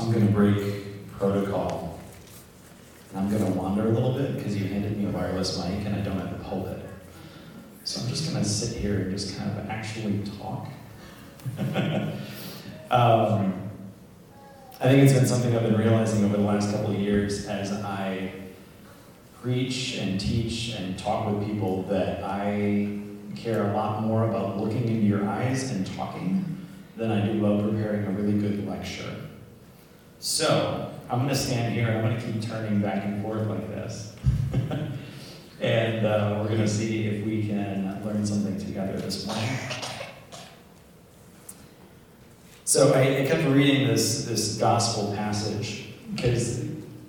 I'm 0.00 0.12
going 0.12 0.26
to 0.26 0.32
break 0.32 1.10
protocol. 1.18 1.98
And 3.10 3.18
I'm 3.18 3.30
going 3.30 3.44
to 3.44 3.58
wander 3.58 3.86
a 3.86 3.90
little 3.90 4.14
bit 4.14 4.36
because 4.36 4.56
you 4.56 4.66
handed 4.66 4.96
me 4.96 5.06
a 5.06 5.10
wireless 5.10 5.58
mic 5.58 5.84
and 5.84 5.94
I 5.94 6.00
don't 6.00 6.18
have 6.18 6.40
a 6.40 6.42
pulpit. 6.42 6.78
So 7.84 8.00
I'm 8.00 8.08
just 8.08 8.30
going 8.30 8.42
to 8.42 8.48
sit 8.48 8.78
here 8.78 9.00
and 9.00 9.10
just 9.10 9.36
kind 9.36 9.50
of 9.50 9.68
actually 9.68 10.22
talk. 10.38 10.68
um, 12.90 13.70
I 14.80 14.84
think 14.84 15.02
it's 15.02 15.12
been 15.12 15.26
something 15.26 15.54
I've 15.54 15.64
been 15.64 15.76
realizing 15.76 16.24
over 16.24 16.38
the 16.38 16.42
last 16.44 16.70
couple 16.70 16.94
of 16.94 16.98
years 16.98 17.46
as 17.46 17.70
I 17.70 18.32
preach 19.42 19.98
and 19.98 20.18
teach 20.18 20.76
and 20.76 20.98
talk 20.98 21.30
with 21.30 21.46
people 21.46 21.82
that 21.84 22.24
I 22.24 23.00
care 23.36 23.70
a 23.70 23.74
lot 23.74 24.02
more 24.02 24.28
about 24.28 24.56
looking 24.56 24.88
into 24.88 25.06
your 25.06 25.28
eyes 25.28 25.70
and 25.72 25.86
talking 25.94 26.66
than 26.96 27.10
I 27.10 27.26
do 27.26 27.44
about 27.44 27.70
preparing 27.70 28.06
a 28.06 28.10
really 28.10 28.38
good 28.38 28.66
lecture. 28.66 29.14
So, 30.22 30.92
I'm 31.08 31.20
going 31.20 31.30
to 31.30 31.34
stand 31.34 31.72
here 31.72 31.88
and 31.88 31.96
I'm 31.96 32.04
going 32.04 32.20
to 32.20 32.22
keep 32.22 32.42
turning 32.42 32.82
back 32.82 33.06
and 33.06 33.22
forth 33.22 33.46
like 33.46 33.66
this. 33.70 34.14
and 35.62 36.06
uh, 36.06 36.36
we're 36.38 36.48
going 36.48 36.60
to 36.60 36.68
see 36.68 37.06
if 37.06 37.24
we 37.24 37.46
can 37.46 38.02
learn 38.04 38.26
something 38.26 38.58
together 38.58 38.98
this 38.98 39.26
morning. 39.26 39.48
So, 42.66 42.92
I, 42.92 43.22
I 43.22 43.26
kept 43.26 43.48
reading 43.48 43.88
this, 43.88 44.26
this 44.26 44.58
gospel 44.58 45.14
passage 45.14 45.94
because 46.14 46.64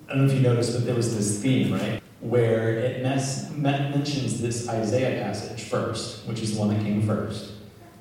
I 0.08 0.14
don't 0.14 0.26
know 0.26 0.32
if 0.32 0.38
you 0.38 0.40
noticed, 0.40 0.72
but 0.72 0.86
there 0.86 0.94
was 0.94 1.14
this 1.14 1.42
theme, 1.42 1.74
right? 1.74 2.02
Where 2.20 2.78
it 2.78 3.02
mes- 3.02 3.50
mentions 3.50 4.40
this 4.40 4.70
Isaiah 4.70 5.22
passage 5.22 5.64
first, 5.64 6.26
which 6.26 6.40
is 6.40 6.54
the 6.54 6.60
one 6.60 6.70
that 6.70 6.82
came 6.82 7.06
first. 7.06 7.52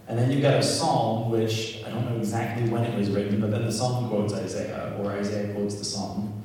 And 0.07 0.17
then 0.17 0.31
you've 0.31 0.41
got 0.41 0.55
a 0.55 0.63
psalm, 0.63 1.31
which 1.31 1.83
I 1.85 1.89
don't 1.89 2.09
know 2.09 2.17
exactly 2.17 2.69
when 2.69 2.83
it 2.83 2.97
was 2.97 3.09
written, 3.09 3.39
but 3.39 3.51
then 3.51 3.65
the 3.65 3.71
psalm 3.71 4.09
quotes 4.09 4.33
Isaiah, 4.33 4.97
or 4.99 5.11
Isaiah 5.11 5.53
quotes 5.53 5.75
the 5.75 5.85
psalm. 5.85 6.41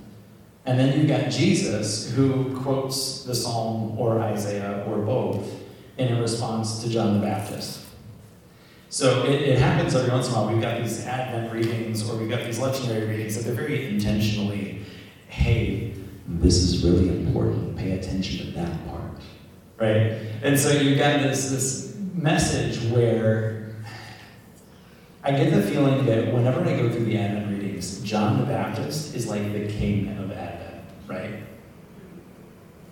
And 0.66 0.79
then 0.79 0.98
you've 0.98 1.09
got 1.09 1.30
Jesus, 1.30 2.13
who 2.13 2.57
quotes 2.60 3.24
the 3.24 3.35
psalm 3.35 3.98
or 3.98 4.21
Isaiah 4.21 4.85
or 4.88 4.98
both 4.98 5.48
in 5.96 6.21
response 6.21 6.82
to 6.82 6.88
John 6.88 7.21
the 7.21 7.26
Baptist. 7.26 7.85
So 8.88 9.24
it, 9.24 9.43
it 9.43 9.59
happens 9.59 9.95
every 9.95 10.10
once 10.10 10.29
in 10.29 10.35
a 10.35 10.37
while. 10.37 10.52
We've 10.52 10.60
got 10.60 10.80
these 10.80 11.04
Advent 11.07 11.52
readings 11.52 12.09
or 12.09 12.16
we've 12.16 12.29
got 12.29 12.45
these 12.45 12.59
lectionary 12.59 13.09
readings 13.09 13.37
that 13.37 13.45
they're 13.45 13.54
very 13.54 13.88
intentionally, 13.88 14.82
hey, 15.29 15.95
this 16.26 16.57
is 16.57 16.85
really 16.85 17.09
important. 17.09 17.76
Pay 17.76 17.93
attention 17.93 18.46
to 18.46 18.52
that 18.52 18.88
part. 18.88 19.02
Right? 19.79 20.18
And 20.43 20.59
so 20.59 20.70
you've 20.70 20.98
got 20.98 21.23
this, 21.23 21.51
this 21.51 21.95
message 22.16 22.82
where 22.90 23.74
I 25.22 25.32
get 25.32 25.52
the 25.52 25.62
feeling 25.62 26.06
that 26.06 26.32
whenever 26.32 26.60
I 26.62 26.76
go 26.76 26.88
through 26.88 27.04
the 27.04 27.18
Advent 27.18 27.50
readings, 27.50 28.00
John 28.02 28.38
the 28.38 28.46
Baptist 28.46 29.14
is 29.14 29.26
like 29.26 29.52
the 29.52 29.66
king 29.66 30.16
of 30.18 30.32
Advent, 30.32 30.84
right? 31.06 31.42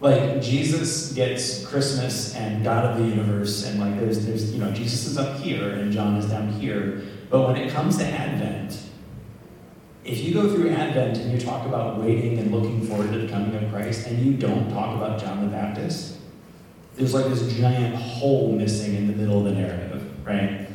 Like 0.00 0.42
Jesus 0.42 1.12
gets 1.12 1.64
Christmas 1.64 2.34
and 2.34 2.62
God 2.62 2.84
of 2.84 2.98
the 2.98 3.05
universe, 3.05 3.64
and 3.64 3.81
like 3.81 3.98
there's 3.98 4.27
there's 4.27 4.53
you 4.53 4.58
know 4.58 4.70
Jesus 4.72 5.06
is 5.06 5.16
up 5.16 5.38
here 5.38 5.70
and 5.70 5.91
John 5.91 6.16
is 6.16 6.27
down 6.27 6.48
here. 6.48 7.03
But 7.31 7.47
when 7.47 7.56
it 7.56 7.72
comes 7.72 7.97
to 7.98 8.05
Advent, 8.05 8.78
if 10.05 10.22
you 10.22 10.34
go 10.34 10.55
through 10.55 10.70
Advent 10.70 11.16
and 11.16 11.33
you 11.33 11.41
talk 11.41 11.66
about 11.66 11.98
waiting 11.98 12.38
and 12.38 12.53
looking 12.53 12.86
forward 12.86 13.12
to 13.12 13.19
the 13.20 13.28
coming 13.28 13.55
of 13.55 13.70
Christ, 13.72 14.06
and 14.06 14.19
you 14.19 14.34
don't 14.34 14.70
talk 14.70 14.94
about 14.94 15.19
John 15.19 15.41
the 15.41 15.50
Baptist, 15.50 16.19
there's 16.95 17.14
like 17.14 17.27
this 17.27 17.55
giant 17.56 17.95
hole 17.97 18.53
missing 18.53 18.95
in 18.95 19.06
the 19.09 19.14
middle 19.14 19.39
of 19.39 19.45
the 19.45 19.61
narrative, 19.61 20.27
right? 20.27 20.69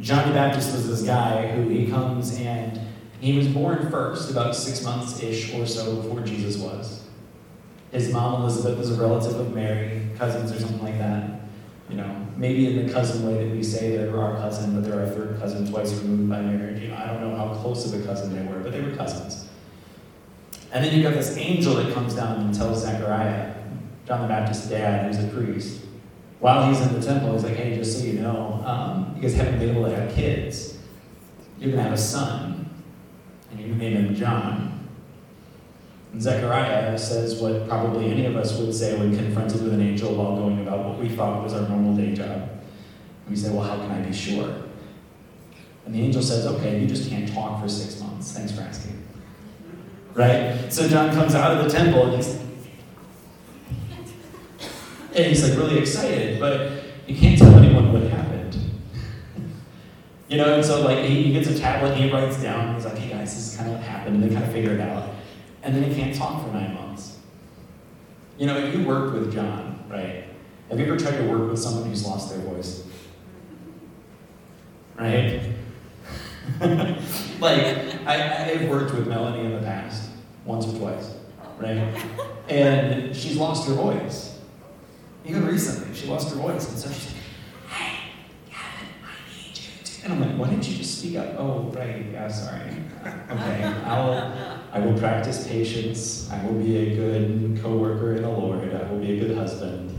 John 0.00 0.28
the 0.28 0.34
Baptist 0.34 0.72
was 0.72 0.88
this 0.88 1.02
guy 1.02 1.48
who 1.52 1.68
he 1.68 1.86
comes 1.86 2.36
and 2.38 2.80
he 3.20 3.36
was 3.36 3.48
born 3.48 3.90
first, 3.90 4.30
about 4.30 4.56
six 4.56 4.82
months 4.82 5.22
ish 5.22 5.52
or 5.54 5.66
so 5.66 5.96
before 5.96 6.20
Jesus 6.20 6.56
was. 6.56 7.06
His 7.92 8.10
mom 8.12 8.40
Elizabeth 8.40 8.78
is 8.80 8.98
a 8.98 9.00
relative 9.00 9.38
of 9.38 9.54
Mary, 9.54 10.08
cousins 10.16 10.52
or 10.52 10.58
something 10.58 10.82
like 10.82 10.96
that. 10.98 11.40
You 11.90 11.96
know, 11.96 12.26
maybe 12.36 12.66
in 12.68 12.86
the 12.86 12.92
cousin 12.92 13.26
way 13.26 13.44
that 13.44 13.54
we 13.54 13.62
say 13.62 13.96
they're 13.96 14.18
our 14.18 14.36
cousin, 14.36 14.74
but 14.74 14.88
they're 14.88 15.00
our 15.00 15.08
third 15.08 15.38
cousin, 15.38 15.68
twice 15.68 15.92
removed 16.00 16.30
by 16.30 16.40
marriage. 16.40 16.80
You 16.80 16.88
know, 16.88 16.96
I 16.96 17.06
don't 17.06 17.20
know 17.20 17.36
how 17.36 17.52
close 17.54 17.92
of 17.92 18.00
a 18.00 18.06
cousin 18.06 18.34
they 18.34 18.50
were, 18.50 18.60
but 18.60 18.72
they 18.72 18.80
were 18.80 18.94
cousins. 18.96 19.48
And 20.72 20.84
then 20.84 20.94
you've 20.94 21.02
got 21.02 21.14
this 21.14 21.36
angel 21.36 21.74
that 21.74 21.92
comes 21.92 22.14
down 22.14 22.40
and 22.40 22.54
tells 22.54 22.82
Zechariah, 22.82 23.54
John 24.06 24.22
the 24.22 24.28
Baptist's 24.28 24.68
dad, 24.68 25.06
who's 25.06 25.22
a 25.22 25.28
priest, 25.28 25.82
while 26.40 26.68
he's 26.68 26.80
in 26.80 26.98
the 26.98 27.06
temple, 27.06 27.32
he's 27.32 27.44
like, 27.44 27.56
hey, 27.56 27.76
just 27.76 27.98
so 27.98 28.04
you 28.04 28.20
know, 28.20 28.62
um, 28.64 29.12
you 29.14 29.22
guys 29.22 29.34
haven't 29.34 29.58
been 29.58 29.70
able 29.70 29.84
to 29.84 29.94
have 29.94 30.12
kids. 30.14 30.78
You're 31.58 31.70
going 31.70 31.84
to 31.84 31.90
have 31.90 31.92
a 31.92 32.00
son, 32.00 32.70
and 33.50 33.60
you 33.60 33.74
name 33.74 33.96
him 33.96 34.14
John. 34.14 34.88
And 36.12 36.20
Zechariah 36.20 36.98
says 36.98 37.40
what 37.40 37.68
probably 37.68 38.10
any 38.10 38.24
of 38.24 38.36
us 38.36 38.58
would 38.58 38.74
say 38.74 38.98
when 38.98 39.16
confronted 39.16 39.62
with 39.62 39.74
an 39.74 39.82
angel 39.82 40.14
while 40.14 40.36
going 40.36 40.66
about 40.66 40.84
what 40.84 40.98
we 40.98 41.08
thought 41.08 41.42
was 41.42 41.52
our 41.52 41.68
normal 41.68 41.94
day 41.94 42.14
job. 42.14 42.26
And 42.26 43.28
we 43.28 43.36
say, 43.36 43.50
well, 43.50 43.62
how 43.62 43.76
can 43.76 43.90
I 43.90 44.00
be 44.00 44.12
sure? 44.12 44.64
And 45.84 45.94
the 45.94 46.00
angel 46.00 46.22
says, 46.22 46.46
okay, 46.46 46.80
you 46.80 46.86
just 46.86 47.08
can't 47.08 47.32
talk 47.32 47.62
for 47.62 47.68
six 47.68 48.00
months. 48.00 48.32
Thanks 48.32 48.52
for 48.52 48.62
asking. 48.62 49.06
Right? 50.14 50.72
So 50.72 50.88
John 50.88 51.14
comes 51.14 51.34
out 51.34 51.56
of 51.56 51.64
the 51.64 51.70
temple 51.70 52.06
and 52.06 52.16
he's 52.16 52.40
and 55.20 55.28
he's 55.28 55.48
like 55.48 55.58
really 55.58 55.78
excited, 55.78 56.40
but 56.40 56.82
you 57.06 57.16
can't 57.16 57.38
tell 57.38 57.54
anyone 57.56 57.92
what 57.92 58.02
happened. 58.04 58.56
you 60.28 60.36
know, 60.36 60.54
and 60.54 60.64
so 60.64 60.82
like 60.82 61.04
he, 61.04 61.32
gets 61.32 61.48
a 61.48 61.58
tablet 61.58 61.96
he 61.96 62.10
writes 62.10 62.42
down, 62.42 62.74
he's 62.74 62.84
like, 62.84 62.96
hey 62.96 63.10
guys, 63.10 63.34
this 63.34 63.52
is 63.52 63.56
kind 63.56 63.70
of 63.70 63.76
what 63.76 63.84
happened, 63.84 64.16
and 64.16 64.24
they 64.24 64.34
kind 64.34 64.44
of 64.46 64.52
figure 64.52 64.72
it 64.72 64.80
out. 64.80 65.10
And 65.62 65.74
then 65.74 65.82
he 65.84 65.94
can't 65.94 66.14
talk 66.14 66.44
for 66.44 66.52
nine 66.52 66.74
months. 66.74 67.18
You 68.38 68.46
know, 68.46 68.56
if 68.56 68.74
you 68.74 68.86
worked 68.86 69.14
with 69.14 69.32
John, 69.32 69.84
right? 69.88 70.24
Have 70.70 70.78
you 70.78 70.86
ever 70.86 70.96
tried 70.96 71.18
to 71.18 71.28
work 71.28 71.50
with 71.50 71.58
someone 71.58 71.84
who's 71.88 72.06
lost 72.06 72.30
their 72.30 72.38
voice? 72.38 72.84
Right? 74.96 75.42
like, 77.40 78.06
I, 78.06 78.50
I've 78.50 78.68
worked 78.68 78.94
with 78.94 79.06
Melanie 79.08 79.44
in 79.44 79.52
the 79.52 79.62
past, 79.62 80.10
once 80.44 80.66
or 80.66 80.78
twice, 80.78 81.14
right? 81.58 81.94
And 82.48 83.14
she's 83.14 83.36
lost 83.36 83.68
her 83.68 83.74
voice. 83.74 84.39
Even 85.24 85.46
recently, 85.46 85.94
she 85.94 86.06
lost 86.06 86.30
her 86.30 86.36
voice, 86.36 86.68
and 86.68 86.78
so 86.78 86.88
she's 86.90 87.12
like, 87.12 87.22
"Hey, 87.72 88.10
Gavin, 88.48 88.88
I 89.04 89.36
need 89.36 89.56
you 89.58 89.84
to." 89.84 90.04
And 90.04 90.12
I'm 90.14 90.20
like, 90.20 90.38
"Why 90.38 90.48
didn't 90.48 90.66
you 90.68 90.76
just 90.76 90.98
speak 90.98 91.16
up?" 91.16 91.34
Oh, 91.38 91.70
right, 91.74 92.06
yeah, 92.12 92.28
sorry. 92.28 92.60
Okay, 93.30 93.62
I'll, 93.86 94.34
I 94.72 94.80
will 94.80 94.98
practice 94.98 95.46
patience. 95.46 96.28
I 96.30 96.44
will 96.44 96.54
be 96.60 96.76
a 96.76 96.96
good 96.96 97.58
coworker 97.62 98.14
in 98.16 98.22
the 98.22 98.28
Lord. 98.28 98.74
I 98.74 98.90
will 98.90 98.98
be 98.98 99.16
a 99.16 99.20
good 99.20 99.36
husband. 99.36 99.96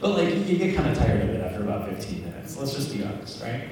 But 0.00 0.12
like, 0.16 0.48
you 0.48 0.56
get 0.56 0.74
kind 0.74 0.88
of 0.90 0.96
tired 0.96 1.22
of 1.22 1.28
it 1.30 1.40
after 1.44 1.62
about 1.62 1.88
15 1.90 2.24
minutes. 2.24 2.56
Let's 2.56 2.74
just 2.74 2.90
be 2.96 3.04
honest, 3.04 3.42
right? 3.42 3.68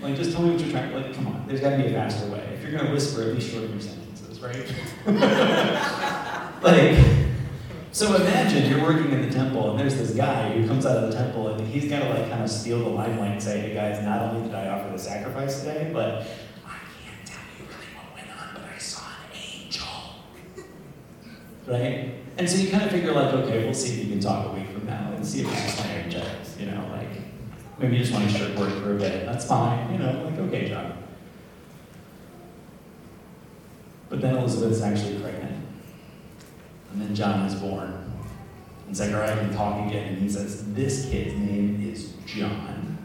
Like, 0.00 0.16
just 0.16 0.32
tell 0.32 0.42
me 0.42 0.50
what 0.50 0.60
you're 0.60 0.70
trying. 0.70 0.92
Like, 0.92 1.14
come 1.14 1.28
on, 1.28 1.44
there's 1.48 1.60
got 1.60 1.70
to 1.70 1.76
be 1.78 1.86
a 1.86 1.90
faster 1.92 2.28
way. 2.30 2.40
If 2.54 2.62
you're 2.62 2.78
gonna 2.78 2.92
whisper, 2.92 3.22
at 3.22 3.28
least 3.34 3.50
shorten 3.50 3.70
your 3.70 3.80
sentences, 3.80 4.40
right? 4.40 4.66
like. 6.62 7.21
So 7.92 8.16
imagine 8.16 8.70
you're 8.70 8.82
working 8.82 9.12
in 9.12 9.20
the 9.20 9.30
temple 9.30 9.70
and 9.70 9.78
there's 9.78 9.96
this 9.96 10.14
guy 10.14 10.50
who 10.52 10.66
comes 10.66 10.86
out 10.86 10.96
of 10.96 11.12
the 11.12 11.16
temple 11.16 11.48
and 11.48 11.68
he's 11.68 11.90
to 11.90 11.98
like 12.08 12.30
kind 12.30 12.42
of 12.42 12.50
steal 12.50 12.78
the 12.78 12.88
limelight 12.88 13.32
and 13.32 13.42
say, 13.42 13.60
hey 13.60 13.74
guys, 13.74 14.02
not 14.02 14.22
only 14.22 14.48
did 14.48 14.54
I 14.54 14.68
offer 14.68 14.90
the 14.90 14.98
sacrifice 14.98 15.60
today, 15.60 15.90
but 15.92 16.22
I 16.66 16.78
can't 17.04 17.26
tell 17.26 17.42
you 17.58 17.66
really 17.66 17.94
what 17.94 18.14
went 18.14 18.30
on, 18.30 18.54
but 18.54 18.62
I 18.74 18.78
saw 18.78 19.02
an 19.04 19.38
angel. 19.38 19.86
Right? 21.66 22.14
And 22.38 22.48
so 22.48 22.56
you 22.56 22.70
kind 22.70 22.82
of 22.82 22.90
figure 22.90 23.12
like, 23.12 23.34
okay, 23.34 23.64
we'll 23.64 23.74
see 23.74 24.00
if 24.00 24.06
you 24.06 24.10
can 24.10 24.20
talk 24.20 24.46
a 24.46 24.54
week 24.54 24.70
from 24.70 24.86
now 24.86 25.12
and 25.14 25.24
see 25.24 25.42
if 25.42 25.52
it's 25.52 25.62
just 25.62 25.84
my 25.84 25.92
energetic, 25.92 26.30
you 26.58 26.66
know, 26.66 26.88
like 26.92 27.10
maybe 27.78 27.96
you 27.96 28.02
just 28.02 28.12
want 28.14 28.28
to 28.28 28.36
shirt 28.36 28.58
work 28.58 28.72
for 28.82 28.96
a 28.96 28.98
bit. 28.98 29.26
That's 29.26 29.44
fine, 29.44 29.92
you 29.92 29.98
know, 29.98 30.24
like 30.24 30.38
okay, 30.38 30.66
John. 30.66 30.96
But 34.08 34.22
then 34.22 34.36
Elizabeth's 34.36 34.80
actually 34.80 35.20
pregnant. 35.20 35.51
And 36.92 37.02
then 37.02 37.14
John 37.14 37.46
is 37.46 37.54
born. 37.54 38.10
And 38.86 38.96
Zechariah 38.96 39.36
can 39.36 39.54
talk 39.54 39.86
again, 39.88 40.14
and 40.14 40.18
he 40.18 40.28
says, 40.28 40.72
This 40.74 41.08
kid's 41.08 41.34
name 41.34 41.90
is 41.90 42.12
John. 42.26 42.98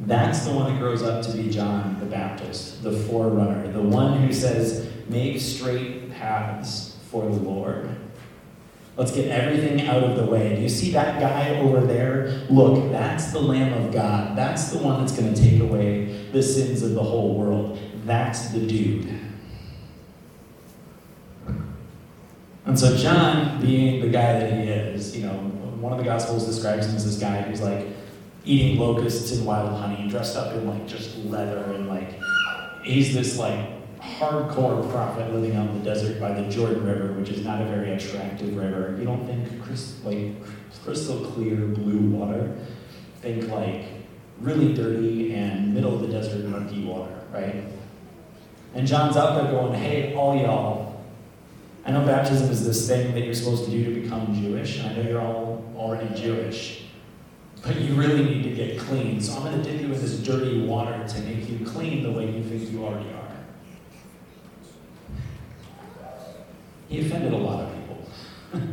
That's 0.00 0.46
the 0.46 0.52
one 0.52 0.72
that 0.72 0.80
grows 0.80 1.02
up 1.02 1.24
to 1.26 1.36
be 1.36 1.50
John 1.50 1.98
the 2.00 2.06
Baptist, 2.06 2.82
the 2.82 2.92
forerunner, 2.92 3.70
the 3.72 3.82
one 3.82 4.22
who 4.22 4.32
says, 4.32 4.90
Make 5.08 5.40
straight 5.40 6.12
paths 6.12 6.96
for 7.10 7.22
the 7.22 7.40
Lord. 7.40 7.90
Let's 8.96 9.12
get 9.12 9.28
everything 9.28 9.86
out 9.86 10.02
of 10.02 10.16
the 10.16 10.26
way. 10.26 10.56
Do 10.56 10.62
you 10.62 10.68
see 10.68 10.90
that 10.90 11.20
guy 11.20 11.60
over 11.60 11.86
there? 11.86 12.46
Look, 12.50 12.90
that's 12.90 13.30
the 13.30 13.38
Lamb 13.38 13.72
of 13.72 13.92
God. 13.92 14.36
That's 14.36 14.70
the 14.70 14.78
one 14.78 15.00
that's 15.00 15.16
going 15.16 15.32
to 15.32 15.40
take 15.40 15.60
away 15.60 16.28
the 16.32 16.42
sins 16.42 16.82
of 16.82 16.94
the 16.94 17.02
whole 17.02 17.34
world. 17.34 17.78
That's 18.04 18.48
the 18.48 18.60
dude. 18.66 19.27
And 22.68 22.78
so 22.78 22.94
John, 22.98 23.62
being 23.62 24.02
the 24.02 24.08
guy 24.08 24.34
that 24.34 24.52
he 24.52 24.68
is, 24.68 25.16
you 25.16 25.24
know, 25.24 25.32
one 25.80 25.90
of 25.90 25.98
the 25.98 26.04
Gospels 26.04 26.44
describes 26.44 26.86
him 26.86 26.96
as 26.96 27.04
this 27.06 27.18
guy 27.18 27.40
who's 27.40 27.62
like 27.62 27.86
eating 28.44 28.78
locusts 28.78 29.32
and 29.32 29.46
wild 29.46 29.74
honey, 29.80 30.06
dressed 30.10 30.36
up 30.36 30.54
in 30.54 30.68
like 30.68 30.86
just 30.86 31.16
leather 31.24 31.72
and 31.72 31.88
like 31.88 32.20
he's 32.84 33.14
this 33.14 33.38
like 33.38 33.70
hardcore 34.00 34.86
prophet 34.90 35.32
living 35.32 35.56
out 35.56 35.70
in 35.70 35.78
the 35.78 35.84
desert 35.84 36.20
by 36.20 36.38
the 36.38 36.46
Jordan 36.50 36.84
River, 36.84 37.14
which 37.14 37.30
is 37.30 37.42
not 37.42 37.62
a 37.62 37.64
very 37.64 37.94
attractive 37.94 38.54
river. 38.54 38.94
You 38.98 39.06
don't 39.06 39.24
think 39.24 39.62
crystal, 39.62 40.12
like 40.12 40.34
crystal 40.84 41.24
clear 41.24 41.56
blue 41.56 42.10
water. 42.10 42.54
Think 43.22 43.48
like 43.48 43.86
really 44.40 44.74
dirty 44.74 45.34
and 45.34 45.72
middle 45.72 45.94
of 45.94 46.02
the 46.02 46.08
desert 46.08 46.44
murky 46.44 46.84
water, 46.84 47.18
right? 47.32 47.64
And 48.74 48.86
John's 48.86 49.16
out 49.16 49.42
there 49.42 49.50
going, 49.50 49.72
hey, 49.72 50.14
all 50.14 50.36
y'all, 50.36 50.87
I 51.88 51.90
know 51.90 52.04
baptism 52.04 52.50
is 52.50 52.66
this 52.66 52.86
thing 52.86 53.14
that 53.14 53.24
you're 53.24 53.32
supposed 53.32 53.64
to 53.64 53.70
do 53.70 53.82
to 53.82 53.98
become 54.02 54.34
Jewish, 54.34 54.78
and 54.78 54.88
I 54.90 54.92
know 54.92 55.08
you're 55.08 55.22
all 55.22 55.64
already 55.74 56.14
Jewish, 56.14 56.82
but 57.62 57.76
you 57.76 57.94
really 57.94 58.22
need 58.22 58.42
to 58.42 58.50
get 58.50 58.78
clean. 58.78 59.22
So 59.22 59.32
I'm 59.32 59.44
going 59.44 59.62
to 59.62 59.62
dip 59.62 59.80
you 59.80 59.86
in 59.86 59.92
this 59.92 60.18
dirty 60.18 60.66
water 60.66 61.02
to 61.08 61.20
make 61.20 61.48
you 61.48 61.64
clean 61.64 62.02
the 62.02 62.10
way 62.12 62.30
you 62.30 62.44
think 62.44 62.70
you 62.70 62.84
already 62.84 63.08
are. 63.08 63.36
He 66.90 67.00
offended 67.00 67.32
a 67.32 67.38
lot 67.38 67.64
of 67.64 67.74
people. 67.74 68.06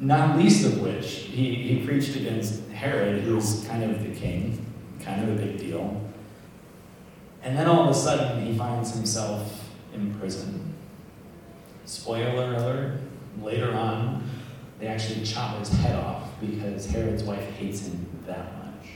Not 0.00 0.36
least 0.36 0.66
of 0.66 0.80
which, 0.80 1.06
he, 1.06 1.54
he 1.54 1.86
preached 1.86 2.16
against 2.16 2.68
Herod, 2.70 3.22
who's 3.22 3.64
kind 3.68 3.84
of 3.84 4.02
the 4.02 4.12
king, 4.16 4.66
kind 4.98 5.22
of 5.22 5.28
a 5.28 5.40
big 5.40 5.58
deal. 5.58 6.10
And 7.44 7.56
then 7.56 7.68
all 7.68 7.84
of 7.84 7.90
a 7.90 7.94
sudden, 7.94 8.44
he 8.44 8.58
finds 8.58 8.92
himself 8.92 9.62
in 9.94 10.12
prison. 10.16 10.71
Spoiler 11.84 12.54
alert, 12.54 13.00
later 13.40 13.72
on, 13.72 14.28
they 14.78 14.86
actually 14.86 15.24
chop 15.24 15.58
his 15.58 15.68
head 15.70 15.96
off 15.96 16.28
because 16.40 16.86
Herod's 16.86 17.22
wife 17.22 17.48
hates 17.50 17.86
him 17.86 18.06
that 18.26 18.52
much. 18.58 18.88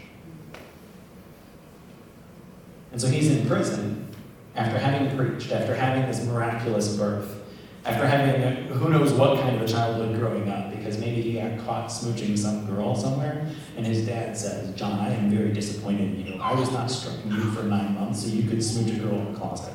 And 2.92 3.00
so 3.00 3.08
he's 3.08 3.30
in 3.30 3.46
prison 3.46 4.08
after 4.54 4.78
having 4.78 5.16
preached, 5.16 5.52
after 5.52 5.74
having 5.74 6.06
this 6.06 6.24
miraculous 6.24 6.96
birth, 6.96 7.42
after 7.84 8.06
having 8.06 8.42
a, 8.42 8.50
who 8.74 8.88
knows 8.88 9.12
what 9.12 9.38
kind 9.40 9.56
of 9.56 9.62
a 9.62 9.68
childhood 9.68 10.18
growing 10.18 10.48
up, 10.48 10.74
because 10.74 10.98
maybe 10.98 11.22
he 11.22 11.34
got 11.34 11.58
caught 11.64 11.88
smooching 11.88 12.36
some 12.36 12.66
girl 12.66 12.96
somewhere, 12.96 13.46
and 13.76 13.86
his 13.86 14.06
dad 14.06 14.36
says, 14.36 14.74
John, 14.74 14.98
I 14.98 15.14
am 15.14 15.30
very 15.30 15.52
disappointed 15.52 16.14
in 16.14 16.26
you. 16.26 16.40
I 16.40 16.54
was 16.54 16.72
not 16.72 16.90
stroking 16.90 17.30
you 17.30 17.50
for 17.52 17.62
nine 17.64 17.94
months 17.94 18.22
so 18.22 18.28
you 18.28 18.48
could 18.48 18.62
smooch 18.62 18.96
a 18.96 18.98
girl 18.98 19.14
in 19.14 19.32
the 19.32 19.38
closet. 19.38 19.72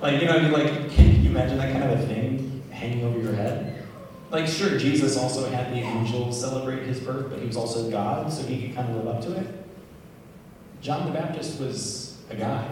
Like, 0.00 0.20
you 0.20 0.26
know, 0.26 0.34
I 0.34 0.42
mean, 0.42 0.52
like, 0.52 0.90
can 0.90 1.22
you 1.22 1.30
imagine 1.30 1.58
that 1.58 1.72
kind 1.72 1.84
of 1.84 1.98
a 1.98 2.06
thing 2.06 2.62
hanging 2.70 3.04
over 3.04 3.18
your 3.18 3.34
head? 3.34 3.84
Like, 4.30 4.46
sure, 4.46 4.78
Jesus 4.78 5.16
also 5.16 5.48
had 5.48 5.72
the 5.72 5.78
angels 5.78 6.38
celebrate 6.40 6.82
his 6.82 7.00
birth, 7.00 7.30
but 7.30 7.38
he 7.38 7.46
was 7.46 7.56
also 7.56 7.90
God, 7.90 8.32
so 8.32 8.42
he 8.42 8.66
could 8.66 8.76
kind 8.76 8.90
of 8.90 8.96
live 8.96 9.08
up 9.08 9.22
to 9.22 9.34
it. 9.36 9.46
John 10.82 11.06
the 11.06 11.18
Baptist 11.18 11.60
was 11.60 12.18
a 12.30 12.34
guy. 12.34 12.68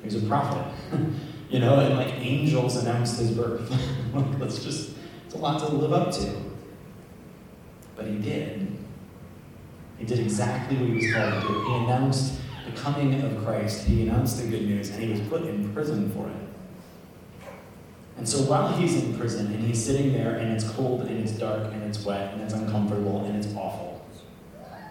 He 0.00 0.06
was 0.06 0.22
a 0.22 0.26
prophet. 0.26 0.72
you 1.50 1.58
know, 1.58 1.80
and 1.80 1.96
like 1.96 2.14
angels 2.14 2.76
announced 2.76 3.18
his 3.18 3.30
birth. 3.30 3.70
Like, 4.12 4.38
that's 4.38 4.62
just, 4.62 4.90
it's 5.24 5.34
a 5.34 5.38
lot 5.38 5.58
to 5.60 5.74
live 5.74 5.94
up 5.94 6.12
to. 6.12 6.34
But 7.96 8.08
he 8.08 8.18
did. 8.18 8.76
He 9.96 10.04
did 10.04 10.18
exactly 10.18 10.76
what 10.76 10.86
he 10.86 10.96
was 10.96 11.14
called 11.14 11.42
to 11.42 11.48
do. 11.48 11.64
He 11.64 11.74
announced 11.76 12.40
the 12.64 12.72
coming 12.72 13.20
of 13.22 13.44
Christ. 13.44 13.86
He 13.86 14.02
announced 14.02 14.40
the 14.40 14.48
good 14.48 14.66
news, 14.66 14.90
and 14.90 15.02
he 15.02 15.10
was 15.10 15.20
put 15.28 15.42
in 15.42 15.72
prison 15.72 16.10
for 16.10 16.28
it. 16.28 16.36
And 18.16 18.28
so 18.28 18.42
while 18.42 18.72
he's 18.76 19.02
in 19.02 19.18
prison 19.18 19.46
and 19.46 19.64
he's 19.64 19.84
sitting 19.84 20.12
there 20.12 20.36
and 20.36 20.52
it's 20.52 20.68
cold 20.70 21.00
and 21.00 21.18
it's 21.18 21.32
dark 21.32 21.72
and 21.72 21.82
it's 21.82 22.04
wet 22.04 22.32
and 22.32 22.42
it's 22.42 22.54
uncomfortable 22.54 23.24
and 23.24 23.36
it's 23.36 23.52
awful, 23.56 24.06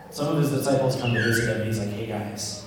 some 0.09 0.35
of 0.35 0.41
his 0.41 0.51
disciples 0.51 0.99
come 0.99 1.13
to 1.13 1.21
visit 1.21 1.47
him 1.47 1.61
and 1.61 1.67
he's 1.67 1.79
like, 1.79 1.89
hey 1.89 2.07
guys, 2.07 2.65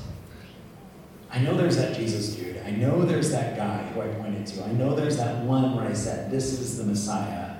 I 1.30 1.40
know 1.40 1.56
there's 1.56 1.76
that 1.76 1.94
Jesus 1.94 2.34
dude. 2.34 2.58
I 2.64 2.70
know 2.70 3.04
there's 3.04 3.30
that 3.32 3.56
guy 3.56 3.82
who 3.88 4.00
I 4.00 4.06
pointed 4.06 4.46
to. 4.46 4.64
I 4.64 4.72
know 4.72 4.94
there's 4.94 5.16
that 5.16 5.44
one 5.44 5.76
where 5.76 5.84
I 5.84 5.92
said, 5.92 6.30
this 6.30 6.52
is 6.52 6.78
the 6.78 6.84
Messiah. 6.84 7.56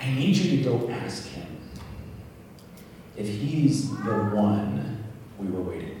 I 0.00 0.10
need 0.10 0.36
you 0.36 0.56
to 0.56 0.64
go 0.64 0.90
ask 0.90 1.28
him 1.28 1.59
if 3.16 3.26
he's 3.26 3.90
the 3.90 4.14
one 4.34 5.04
we 5.38 5.46
were 5.48 5.62
waiting 5.62 6.00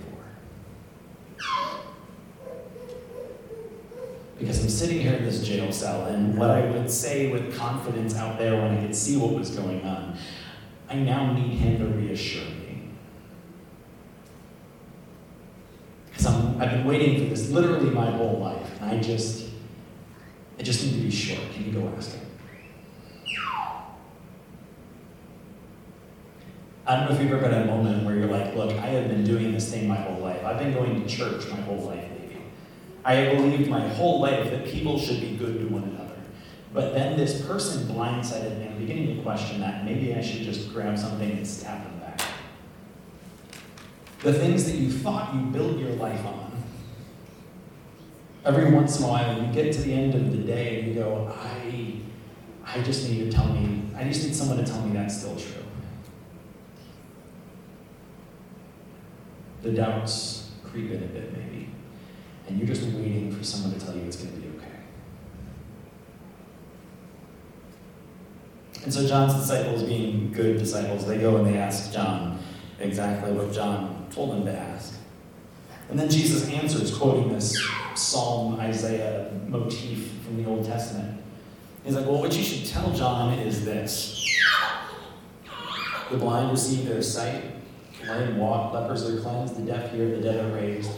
because 4.40 4.62
I'm 4.62 4.70
sitting 4.70 5.00
here 5.00 5.12
in 5.12 5.24
this 5.24 5.46
jail 5.46 5.70
cell, 5.70 6.06
and 6.06 6.36
what 6.36 6.50
I 6.50 6.70
would 6.70 6.90
say 6.90 7.30
with 7.30 7.54
confidence 7.54 8.16
out 8.16 8.38
there 8.38 8.56
when 8.56 8.78
I 8.78 8.80
could 8.80 8.96
see 8.96 9.18
what 9.18 9.34
was 9.34 9.50
going 9.50 9.84
on, 9.84 10.16
I 10.88 10.94
now 10.94 11.34
need 11.34 11.58
him 11.58 11.78
to 11.78 11.84
reassure 11.84 12.46
me. 12.46 12.88
Because 16.06 16.26
I've 16.26 16.70
been 16.70 16.86
waiting 16.86 17.22
for 17.22 17.28
this 17.28 17.50
literally 17.50 17.90
my 17.90 18.10
whole 18.10 18.38
life, 18.38 18.80
and 18.80 18.90
I 18.90 18.98
just, 19.02 19.50
I 20.58 20.62
just 20.62 20.82
need 20.84 20.94
to 20.94 21.02
be 21.02 21.10
sure. 21.10 21.38
Can 21.52 21.66
you 21.66 21.72
go 21.72 21.92
ask 21.94 22.12
him? 22.12 22.29
I 26.90 26.96
don't 26.96 27.08
know 27.08 27.14
if 27.14 27.22
you've 27.22 27.32
ever 27.32 27.46
in 27.46 27.54
a 27.54 27.66
moment 27.66 28.04
where 28.04 28.16
you're 28.16 28.26
like, 28.26 28.56
look, 28.56 28.72
I 28.72 28.86
have 28.86 29.06
been 29.06 29.22
doing 29.22 29.52
this 29.52 29.70
thing 29.70 29.86
my 29.86 29.94
whole 29.94 30.18
life. 30.18 30.44
I've 30.44 30.58
been 30.58 30.74
going 30.74 31.00
to 31.00 31.08
church 31.08 31.48
my 31.48 31.60
whole 31.60 31.76
life. 31.82 32.04
Maybe. 32.18 32.42
I 33.04 33.32
believed 33.32 33.70
my 33.70 33.86
whole 33.90 34.20
life 34.20 34.50
that 34.50 34.64
people 34.64 34.98
should 34.98 35.20
be 35.20 35.36
good 35.36 35.60
to 35.60 35.72
one 35.72 35.84
another. 35.84 36.16
But 36.74 36.92
then 36.92 37.16
this 37.16 37.46
person 37.46 37.86
blindsided 37.86 38.58
me. 38.58 38.66
I'm 38.66 38.76
beginning 38.76 39.16
to 39.16 39.22
question 39.22 39.60
that. 39.60 39.84
Maybe 39.84 40.16
I 40.16 40.20
should 40.20 40.42
just 40.42 40.72
grab 40.72 40.98
something 40.98 41.30
and 41.30 41.46
stab 41.46 41.80
them 41.84 42.00
back. 42.00 42.22
The 44.22 44.32
things 44.32 44.64
that 44.64 44.74
you 44.74 44.90
thought 44.90 45.32
you 45.32 45.42
built 45.42 45.78
your 45.78 45.92
life 45.92 46.26
on, 46.26 46.60
every 48.44 48.68
once 48.72 48.98
in 48.98 49.04
a 49.04 49.08
while 49.08 49.40
you 49.40 49.52
get 49.52 49.72
to 49.74 49.80
the 49.80 49.92
end 49.92 50.16
of 50.16 50.32
the 50.32 50.38
day 50.38 50.80
and 50.80 50.88
you 50.88 50.94
go, 50.94 51.32
I, 51.40 52.00
I 52.66 52.82
just 52.82 53.08
need 53.08 53.30
to 53.30 53.30
tell 53.30 53.46
me, 53.46 53.84
I 53.94 54.02
just 54.02 54.24
need 54.24 54.34
someone 54.34 54.56
to 54.56 54.64
tell 54.64 54.84
me 54.84 54.92
that's 54.92 55.16
still 55.16 55.36
true. 55.36 55.62
The 59.62 59.72
doubts 59.72 60.50
creep 60.64 60.90
in 60.90 61.02
a 61.02 61.06
bit, 61.06 61.32
maybe 61.36 61.50
and 62.50 62.58
you're 62.58 62.66
just 62.66 62.82
waiting 62.82 63.32
for 63.32 63.44
someone 63.44 63.78
to 63.78 63.84
tell 63.84 63.94
you 63.94 64.02
it's 64.02 64.16
going 64.16 64.32
to 64.34 64.40
be 64.40 64.48
okay. 64.58 64.66
And 68.82 68.92
so 68.92 69.06
John's 69.06 69.34
disciples, 69.34 69.84
being 69.84 70.32
good 70.32 70.58
disciples, 70.58 71.06
they 71.06 71.18
go 71.18 71.36
and 71.36 71.46
they 71.46 71.58
ask 71.58 71.92
John 71.92 72.40
exactly 72.80 73.30
what 73.32 73.52
John 73.52 74.08
told 74.10 74.32
them 74.32 74.44
to 74.46 74.52
ask. 74.52 74.94
And 75.88 75.98
then 75.98 76.10
Jesus 76.10 76.48
answers, 76.48 76.96
quoting 76.96 77.32
this 77.32 77.56
Psalm 77.94 78.58
Isaiah 78.58 79.30
motif 79.46 80.10
from 80.24 80.42
the 80.42 80.48
Old 80.48 80.64
Testament. 80.64 81.20
He's 81.84 81.94
like, 81.94 82.06
Well, 82.06 82.20
what 82.20 82.36
you 82.36 82.42
should 82.42 82.66
tell 82.66 82.92
John 82.92 83.38
is 83.38 83.64
this 83.64 84.16
the 86.10 86.16
blind 86.16 86.50
receive 86.50 86.86
their 86.86 87.02
sight, 87.02 87.44
lame 88.18 88.38
walk, 88.38 88.72
lepers 88.72 89.08
are 89.08 89.20
cleansed, 89.20 89.56
the 89.56 89.62
deaf 89.62 89.92
hear, 89.92 90.08
the 90.10 90.22
dead 90.22 90.44
are 90.44 90.54
raised 90.54 90.90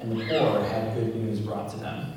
and 0.00 0.12
the 0.12 0.24
poor 0.24 0.64
have 0.64 0.94
good 0.94 1.14
news 1.14 1.40
brought 1.40 1.70
to 1.70 1.76
them. 1.76 2.14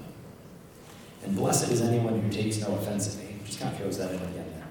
And 1.24 1.36
blessed 1.36 1.72
is 1.72 1.82
anyone 1.82 2.20
who 2.20 2.30
takes 2.30 2.60
no 2.60 2.76
offense 2.76 3.16
at 3.16 3.24
me. 3.24 3.36
Just 3.46 3.60
kind 3.60 3.74
of 3.74 3.80
throws 3.80 3.98
that 3.98 4.12
in 4.12 4.18
again 4.18 4.54
there. 4.54 4.68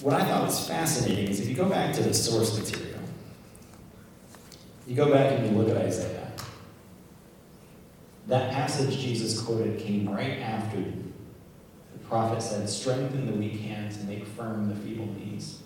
What 0.00 0.14
I 0.14 0.24
thought 0.24 0.44
was 0.44 0.66
fascinating 0.66 1.28
is 1.28 1.40
if 1.40 1.48
you 1.48 1.54
go 1.54 1.68
back 1.68 1.94
to 1.94 2.02
the 2.02 2.14
source 2.14 2.56
material, 2.58 3.00
you 4.86 4.94
go 4.94 5.12
back 5.12 5.32
and 5.32 5.46
you 5.46 5.52
look 5.56 5.68
at 5.68 5.76
Isaiah. 5.76 6.32
That 8.26 8.52
passage 8.52 8.96
Jesus 8.98 9.40
quoted 9.40 9.78
came 9.78 10.08
right 10.08 10.38
after 10.38 10.78
the 10.78 11.98
prophet 12.08 12.42
said, 12.42 12.68
Strengthen 12.68 13.26
the 13.26 13.32
weak 13.32 13.60
hands 13.60 13.96
and 13.96 14.08
make 14.08 14.26
firm 14.26 14.68
the 14.68 14.74
feeble 14.74 15.06
knees. 15.06 15.62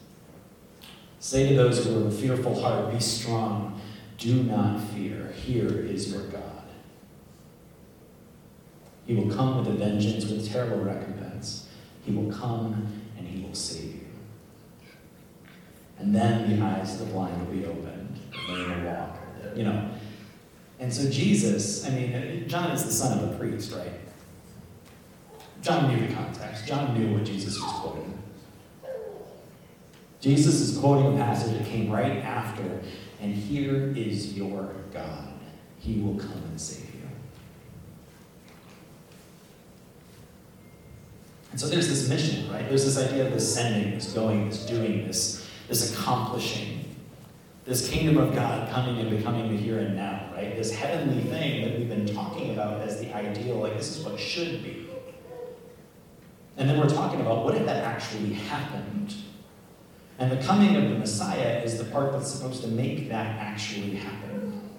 Say 1.23 1.50
to 1.50 1.55
those 1.55 1.85
who 1.85 1.93
have 1.93 2.07
a 2.07 2.11
fearful 2.11 2.61
heart, 2.61 2.93
Be 2.93 2.99
strong, 2.99 3.81
do 4.19 4.43
not 4.43 4.81
fear. 4.88 5.33
Here 5.37 5.69
is 5.69 6.12
your 6.12 6.23
God. 6.23 6.64
He 9.07 9.14
will 9.14 9.33
come 9.33 9.59
with 9.59 9.69
a 9.69 9.71
vengeance, 9.71 10.25
with 10.25 10.50
terrible 10.50 10.79
recompense. 10.79 11.69
He 12.05 12.11
will 12.11 12.33
come 12.33 13.00
and 13.17 13.29
he 13.29 13.45
will 13.45 13.55
save 13.55 13.85
you. 13.85 14.07
And 16.00 16.12
then 16.12 16.59
the 16.59 16.67
eyes 16.67 17.00
of 17.00 17.07
the 17.07 17.12
blind 17.12 17.38
will 17.47 17.55
be 17.55 17.67
opened, 17.67 18.19
and 18.49 18.57
they 18.57 18.75
will 18.75 18.93
walk. 18.93 19.17
You 19.55 19.62
know. 19.62 19.91
And 20.81 20.93
so 20.93 21.09
Jesus, 21.09 21.87
I 21.87 21.91
mean, 21.91 22.14
uh, 22.14 22.49
John 22.49 22.73
is 22.73 22.85
the 22.85 22.91
son 22.91 23.21
of 23.21 23.31
a 23.31 23.38
priest, 23.38 23.71
right? 23.71 23.93
John 25.61 25.88
knew 25.88 26.05
the 26.05 26.12
context. 26.12 26.67
John 26.67 26.99
knew 26.99 27.14
what 27.14 27.25
Jesus 27.25 27.61
was 27.61 27.71
quoting. 27.75 28.22
Jesus 30.23 30.61
is 30.61 30.79
quoting 30.79 31.14
a 31.14 31.17
passage 31.17 31.59
that 31.59 31.67
came 31.67 31.91
right 31.91 32.19
after, 32.19 32.81
and 33.21 33.35
here 33.35 33.93
is 33.97 34.35
your 34.35 34.73
God. 34.93 35.33
He 35.81 36.00
will 36.00 36.14
come 36.14 36.45
and 36.49 36.61
save 36.61 36.95
you. 36.95 37.00
And 41.50 41.61
so 41.61 41.67
there's 41.67 41.88
this 41.88 42.09
mission, 42.09 42.49
right? 42.52 42.69
There's 42.69 42.85
this 42.85 42.97
idea 42.97 43.26
of 43.26 43.33
this 43.33 43.52
sending, 43.52 43.95
this 43.95 44.12
going, 44.12 44.49
this 44.49 44.64
doing, 44.64 45.09
this, 45.09 45.45
this 45.67 45.93
accomplishing. 45.93 46.85
This 47.64 47.88
kingdom 47.88 48.17
of 48.19 48.33
God 48.33 48.71
coming 48.71 48.99
and 48.99 49.11
becoming 49.11 49.50
the 49.50 49.57
here 49.57 49.81
and 49.81 49.97
now, 49.97 50.31
right? 50.35 50.55
This 50.55 50.73
heavenly 50.73 51.23
thing 51.25 51.62
that 51.62 51.76
we've 51.76 51.88
been 51.88 52.07
talking 52.07 52.52
about 52.52 52.81
as 52.81 53.00
the 53.00 53.12
ideal, 53.12 53.57
like 53.57 53.76
this 53.76 53.97
is 53.97 54.05
what 54.05 54.21
should 54.21 54.62
be. 54.62 54.88
And 56.57 56.71
then 56.71 56.79
we're 56.79 56.88
talking 56.88 57.21
about 57.21 57.45
what 57.45 57.57
if 57.57 57.67
that 57.67 57.83
actually 57.83 58.35
happened? 58.35 59.14
And 60.23 60.31
the 60.31 60.37
coming 60.37 60.76
of 60.76 60.85
the 60.85 60.97
Messiah 61.00 61.61
is 61.64 61.79
the 61.79 61.85
part 61.85 62.12
that's 62.12 62.31
supposed 62.31 62.62
to 62.62 62.69
make 62.69 63.09
that 63.09 63.41
actually 63.41 63.97
happen. 63.97 64.71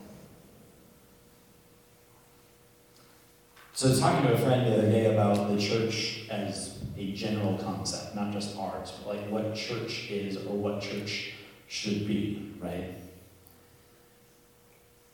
So 3.74 3.94
talking 4.00 4.26
to 4.26 4.36
a 4.36 4.38
friend 4.38 4.66
the 4.66 4.78
other 4.78 4.90
day 4.90 5.14
about 5.14 5.50
the 5.50 5.60
church 5.60 6.28
as 6.30 6.78
a 6.98 7.12
general 7.12 7.58
concept, 7.58 8.16
not 8.16 8.32
just 8.32 8.58
ours, 8.58 8.94
but 9.04 9.18
like 9.18 9.30
what 9.30 9.54
church 9.54 10.10
is 10.10 10.38
or 10.38 10.56
what 10.56 10.82
church 10.82 11.34
should 11.68 12.08
be, 12.08 12.54
right? 12.62 12.96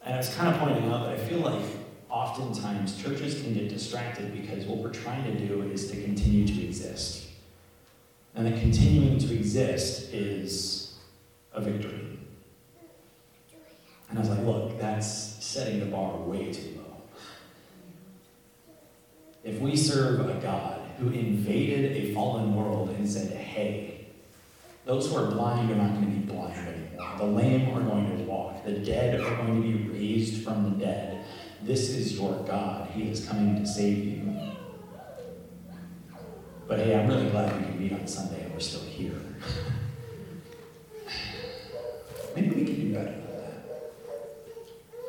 And 0.04 0.14
I 0.14 0.18
was 0.18 0.36
kind 0.36 0.54
of 0.54 0.62
pointing 0.62 0.92
out 0.92 1.06
that 1.06 1.14
I 1.14 1.18
feel 1.18 1.40
like 1.40 1.66
oftentimes 2.08 3.02
churches 3.02 3.42
can 3.42 3.56
get 3.56 3.68
distracted 3.68 4.40
because 4.40 4.66
what 4.66 4.78
we're 4.78 4.94
trying 4.94 5.24
to 5.24 5.48
do 5.48 5.64
is 5.64 5.90
to 5.90 6.00
continue 6.04 6.46
to 6.46 6.64
exist. 6.64 7.29
And 8.40 8.48
that 8.48 8.62
continuing 8.62 9.18
to 9.18 9.36
exist 9.36 10.14
is 10.14 10.94
a 11.52 11.60
victory. 11.60 12.20
And 14.10 14.18
I 14.18 14.22
was 14.22 14.30
like, 14.30 14.40
look, 14.46 14.80
that's 14.80 15.06
setting 15.44 15.82
the 15.82 15.88
bar 15.88 16.16
way 16.16 16.54
too 16.54 16.78
low. 16.78 17.02
If 19.44 19.60
we 19.60 19.76
serve 19.76 20.22
a 20.30 20.36
God 20.36 20.80
who 21.00 21.10
invaded 21.10 21.98
a 21.98 22.14
fallen 22.14 22.56
world 22.56 22.92
and 22.92 23.10
said, 23.10 23.36
hey, 23.36 24.08
those 24.86 25.10
who 25.10 25.18
are 25.18 25.30
blind 25.30 25.70
are 25.72 25.76
not 25.76 25.96
going 25.96 26.06
to 26.06 26.12
be 26.12 26.26
blind 26.26 26.66
anymore. 26.66 27.18
The 27.18 27.26
lame 27.26 27.76
are 27.76 27.82
going 27.82 28.20
to 28.20 28.24
walk. 28.24 28.64
The 28.64 28.72
dead 28.72 29.20
are 29.20 29.36
going 29.36 29.62
to 29.62 29.68
be 29.68 29.90
raised 29.90 30.46
from 30.46 30.64
the 30.64 30.86
dead. 30.86 31.26
This 31.62 31.90
is 31.90 32.18
your 32.18 32.42
God. 32.44 32.90
He 32.92 33.10
is 33.10 33.28
coming 33.28 33.58
to 33.58 33.68
save 33.68 33.98
you. 33.98 34.39
But 36.70 36.78
hey, 36.82 36.94
I'm 36.94 37.08
really 37.08 37.32
glad 37.32 37.58
we 37.58 37.66
can 37.66 37.80
meet 37.80 37.94
on 37.94 38.06
Sunday 38.08 38.44
and 38.44 38.54
we're 38.54 38.60
still 38.60 38.88
here. 38.88 39.20
Maybe 42.36 42.50
we 42.52 42.64
can 42.64 42.76
do 42.76 42.94
better 42.94 43.12
than 43.12 43.26
that. 43.26 43.64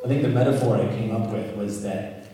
I 0.02 0.08
think 0.08 0.22
the 0.22 0.28
metaphor 0.28 0.76
I 0.78 0.86
came 0.86 1.14
up 1.14 1.30
with 1.30 1.54
was 1.56 1.82
that 1.82 2.24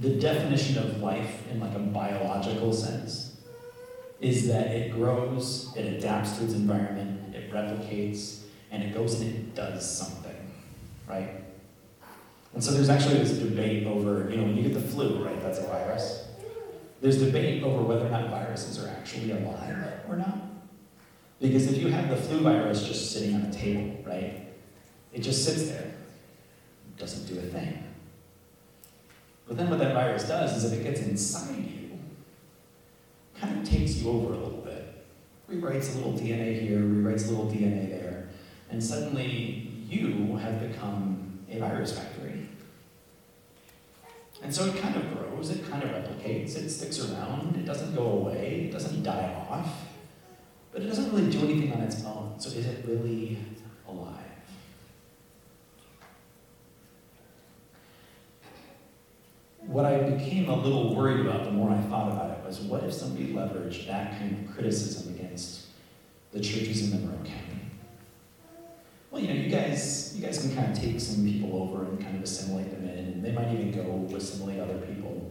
the 0.00 0.14
definition 0.14 0.78
of 0.78 1.02
life 1.02 1.46
in 1.50 1.60
like 1.60 1.74
a 1.74 1.78
biological 1.78 2.72
sense 2.72 3.36
is 4.22 4.48
that 4.48 4.68
it 4.68 4.92
grows, 4.92 5.76
it 5.76 5.84
adapts 5.84 6.38
to 6.38 6.44
its 6.44 6.54
environment, 6.54 7.34
it 7.34 7.52
replicates, 7.52 8.44
and 8.70 8.82
it 8.82 8.94
goes 8.94 9.20
and 9.20 9.28
it 9.28 9.54
does 9.54 9.98
something, 9.98 10.50
right? 11.06 11.28
And 12.54 12.64
so 12.64 12.70
there's 12.70 12.88
actually 12.88 13.18
this 13.18 13.32
debate 13.32 13.86
over, 13.86 14.30
you 14.30 14.38
know, 14.38 14.44
when 14.44 14.56
you 14.56 14.62
get 14.62 14.72
the 14.72 14.80
flu, 14.80 15.22
right, 15.22 15.38
that's 15.42 15.58
a 15.58 15.66
virus. 15.66 16.28
There's 17.02 17.18
debate 17.18 17.64
over 17.64 17.82
whether 17.82 18.06
or 18.06 18.10
not 18.10 18.30
viruses 18.30 18.82
are 18.82 18.88
actually 18.88 19.32
alive 19.32 19.76
or 20.08 20.16
not. 20.16 20.38
Because 21.40 21.66
if 21.66 21.78
you 21.78 21.88
have 21.88 22.08
the 22.08 22.14
flu 22.14 22.38
virus 22.42 22.86
just 22.86 23.10
sitting 23.10 23.34
on 23.34 23.42
a 23.42 23.52
table, 23.52 24.00
right, 24.06 24.46
it 25.12 25.20
just 25.20 25.44
sits 25.44 25.68
there, 25.68 25.92
doesn't 26.96 27.26
do 27.26 27.40
a 27.40 27.42
thing. 27.42 27.82
But 29.48 29.56
then 29.56 29.68
what 29.68 29.80
that 29.80 29.94
virus 29.94 30.28
does 30.28 30.56
is 30.56 30.72
if 30.72 30.78
it 30.78 30.84
gets 30.84 31.00
inside 31.00 31.56
you, 31.56 31.98
kind 33.40 33.58
of 33.58 33.68
takes 33.68 33.96
you 33.96 34.08
over 34.08 34.34
a 34.34 34.36
little 34.36 34.60
bit. 34.60 35.04
Rewrites 35.50 35.92
a 35.92 35.98
little 35.98 36.12
DNA 36.12 36.60
here, 36.60 36.78
rewrites 36.78 37.26
a 37.26 37.30
little 37.32 37.50
DNA 37.50 37.90
there, 37.90 38.28
and 38.70 38.82
suddenly 38.82 39.72
you 39.88 40.36
have 40.36 40.60
become 40.60 41.40
a 41.50 41.58
virus 41.58 41.98
factory. 41.98 42.46
And 44.40 44.54
so 44.54 44.66
it 44.66 44.76
kind 44.76 44.94
of 44.94 45.21
grows, 45.42 45.56
it 45.56 45.68
kind 45.70 45.82
of 45.82 45.90
replicates, 45.90 46.56
it 46.56 46.70
sticks 46.70 47.00
around, 47.00 47.56
it 47.56 47.64
doesn't 47.64 47.94
go 47.94 48.04
away, 48.04 48.68
it 48.68 48.72
doesn't 48.72 49.02
die 49.02 49.34
off, 49.48 49.68
but 50.72 50.82
it 50.82 50.86
doesn't 50.86 51.12
really 51.12 51.30
do 51.30 51.40
anything 51.40 51.72
on 51.72 51.80
its 51.80 52.04
own. 52.04 52.34
So 52.38 52.50
is 52.50 52.66
it 52.66 52.84
really 52.86 53.38
alive? 53.88 54.18
What 59.60 59.84
I 59.84 60.10
became 60.10 60.48
a 60.48 60.56
little 60.56 60.94
worried 60.94 61.24
about 61.26 61.44
the 61.44 61.50
more 61.50 61.70
I 61.70 61.80
thought 61.82 62.12
about 62.12 62.38
it 62.38 62.44
was 62.44 62.60
what 62.60 62.84
if 62.84 62.92
somebody 62.92 63.32
leveraged 63.32 63.86
that 63.86 64.18
kind 64.18 64.46
of 64.46 64.54
criticism 64.54 65.14
against 65.14 65.66
the 66.32 66.40
churches 66.40 66.82
in 66.82 67.00
Monroe 67.00 67.16
County? 67.24 67.52
Well, 69.10 69.20
you 69.20 69.28
know, 69.28 69.34
you 69.34 69.50
guys, 69.50 70.16
you 70.16 70.24
guys 70.24 70.38
can 70.38 70.54
kind 70.54 70.72
of 70.72 70.82
take 70.82 70.98
some 70.98 71.22
people 71.22 71.62
over 71.62 71.84
and 71.84 72.00
kind 72.00 72.16
of 72.16 72.22
assimilate 72.22 72.70
them 72.70 72.88
in, 72.88 72.98
and 72.98 73.24
they 73.24 73.30
might 73.30 73.52
even 73.52 73.70
go 73.70 74.16
assimilate 74.16 74.58
other 74.58 74.78
people. 74.78 75.21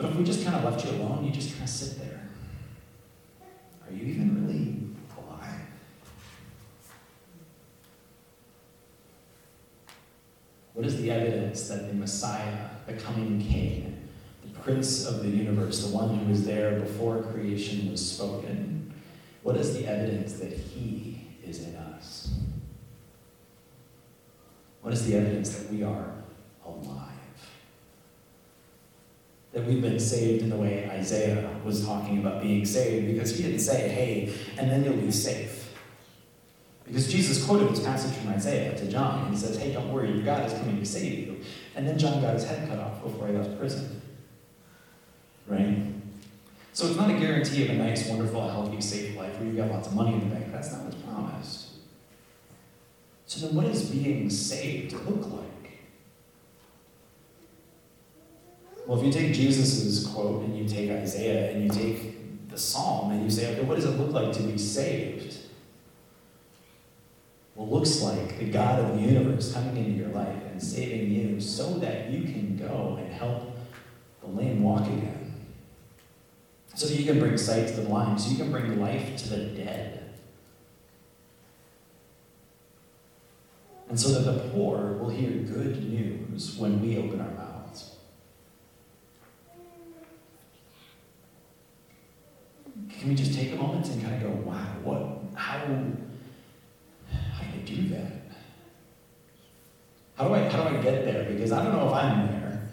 But 0.00 0.12
if 0.12 0.16
we 0.16 0.24
just 0.24 0.42
kind 0.44 0.56
of 0.56 0.64
left 0.64 0.82
you 0.82 0.92
alone, 0.92 1.26
you 1.26 1.30
just 1.30 1.50
kind 1.50 1.64
of 1.64 1.68
sit 1.68 1.98
there. 1.98 2.26
Are 3.86 3.92
you 3.92 4.02
even 4.06 4.46
really 4.46 4.78
alive? 5.18 5.60
What 10.72 10.86
is 10.86 11.02
the 11.02 11.10
evidence 11.10 11.68
that 11.68 11.88
the 11.88 11.92
Messiah, 11.92 12.70
the 12.86 12.94
coming 12.94 13.42
King, 13.42 14.08
the 14.42 14.58
Prince 14.60 15.04
of 15.04 15.22
the 15.22 15.28
universe, 15.28 15.86
the 15.86 15.94
one 15.94 16.16
who 16.16 16.30
was 16.30 16.46
there 16.46 16.80
before 16.80 17.22
creation 17.22 17.90
was 17.90 18.14
spoken, 18.14 18.94
what 19.42 19.56
is 19.56 19.76
the 19.76 19.86
evidence 19.86 20.32
that 20.34 20.50
he 20.50 21.26
is 21.44 21.62
in 21.62 21.76
us? 21.76 22.32
What 24.80 24.94
is 24.94 25.06
the 25.06 25.18
evidence 25.18 25.58
that 25.58 25.70
we 25.70 25.82
are 25.82 26.14
alive? 26.64 27.10
That 29.60 29.68
we've 29.68 29.82
been 29.82 30.00
saved 30.00 30.42
in 30.42 30.48
the 30.48 30.56
way 30.56 30.88
Isaiah 30.90 31.50
was 31.66 31.84
talking 31.84 32.16
about 32.18 32.40
being 32.40 32.64
saved, 32.64 33.12
because 33.12 33.36
he 33.36 33.42
didn't 33.42 33.58
say, 33.58 33.90
hey, 33.90 34.32
and 34.56 34.70
then 34.70 34.82
you'll 34.82 34.96
be 34.96 35.10
safe. 35.10 35.74
Because 36.86 37.12
Jesus 37.12 37.44
quoted 37.44 37.68
this 37.68 37.84
passage 37.84 38.16
from 38.16 38.30
Isaiah 38.30 38.74
to 38.78 38.90
John, 38.90 39.26
and 39.26 39.34
he 39.34 39.38
says, 39.38 39.58
hey, 39.58 39.74
don't 39.74 39.92
worry, 39.92 40.12
your 40.12 40.22
God 40.22 40.46
is 40.46 40.54
coming 40.54 40.78
to 40.78 40.86
save 40.86 41.18
you. 41.18 41.40
And 41.76 41.86
then 41.86 41.98
John 41.98 42.22
got 42.22 42.32
his 42.32 42.44
head 42.44 42.70
cut 42.70 42.78
off 42.78 43.02
before 43.02 43.26
he 43.26 43.34
left 43.34 43.58
prison. 43.58 44.00
Right? 45.46 45.76
So 46.72 46.86
it's 46.86 46.96
not 46.96 47.10
a 47.10 47.18
guarantee 47.18 47.64
of 47.64 47.70
a 47.70 47.74
nice, 47.74 48.08
wonderful, 48.08 48.48
healthy, 48.48 48.80
safe 48.80 49.14
life 49.14 49.36
where 49.36 49.46
you've 49.46 49.58
got 49.58 49.70
lots 49.70 49.88
of 49.88 49.94
money 49.94 50.14
in 50.14 50.20
the 50.20 50.34
bank. 50.34 50.52
That's 50.52 50.72
not 50.72 50.84
what's 50.84 50.96
promised. 50.96 51.68
So 53.26 53.46
then 53.46 53.54
what 53.54 53.66
does 53.66 53.90
being 53.90 54.30
saved 54.30 54.94
look 54.94 55.30
like? 55.30 55.59
Well, 58.90 58.98
if 58.98 59.06
you 59.06 59.12
take 59.12 59.32
Jesus' 59.32 60.04
quote 60.04 60.42
and 60.42 60.58
you 60.58 60.66
take 60.66 60.90
Isaiah 60.90 61.52
and 61.52 61.62
you 61.62 61.70
take 61.70 62.48
the 62.48 62.58
psalm 62.58 63.12
and 63.12 63.22
you 63.22 63.30
say, 63.30 63.52
okay, 63.52 63.62
what 63.62 63.76
does 63.76 63.84
it 63.84 63.90
look 63.90 64.10
like 64.10 64.32
to 64.32 64.42
be 64.42 64.58
saved? 64.58 65.36
Well, 67.54 67.68
it 67.68 67.72
looks 67.72 68.02
like 68.02 68.40
the 68.40 68.46
God 68.46 68.80
of 68.80 68.96
the 68.96 69.00
universe 69.00 69.52
coming 69.52 69.76
into 69.76 69.92
your 69.92 70.08
life 70.08 70.42
and 70.50 70.60
saving 70.60 71.08
you 71.08 71.40
so 71.40 71.74
that 71.74 72.10
you 72.10 72.22
can 72.22 72.56
go 72.56 72.98
and 73.00 73.12
help 73.12 73.56
the 74.22 74.26
lame 74.26 74.60
walk 74.64 74.84
again. 74.88 75.36
So 76.74 76.88
that 76.88 76.98
you 76.98 77.06
can 77.06 77.20
bring 77.20 77.38
sight 77.38 77.68
to 77.68 77.74
the 77.74 77.82
blind, 77.82 78.20
so 78.20 78.32
you 78.32 78.38
can 78.38 78.50
bring 78.50 78.80
life 78.80 79.16
to 79.18 79.28
the 79.28 79.44
dead. 79.50 80.16
And 83.88 84.00
so 84.00 84.20
that 84.20 84.32
the 84.32 84.48
poor 84.48 84.94
will 84.94 85.10
hear 85.10 85.30
good 85.30 85.88
news 85.88 86.56
when 86.56 86.82
we 86.82 86.98
open 86.98 87.20
our 87.20 87.30
mouths. 87.30 87.49
Can 93.00 93.08
we 93.08 93.14
just 93.14 93.32
take 93.32 93.50
a 93.50 93.56
moment 93.56 93.88
and 93.88 94.02
kind 94.02 94.14
of 94.14 94.20
go, 94.20 94.50
wow, 94.50 94.74
what, 94.84 94.98
how, 95.34 95.56
how 95.56 95.64
do 95.64 97.58
I 97.58 97.62
do 97.64 97.88
that? 97.88 98.12
How 100.16 100.28
do 100.28 100.34
I, 100.34 100.40
how 100.50 100.68
do 100.68 100.76
I 100.76 100.82
get 100.82 101.06
there? 101.06 101.24
Because 101.24 101.50
I 101.50 101.64
don't 101.64 101.72
know 101.72 101.88
if 101.88 101.94
I'm 101.94 102.26
there. 102.26 102.68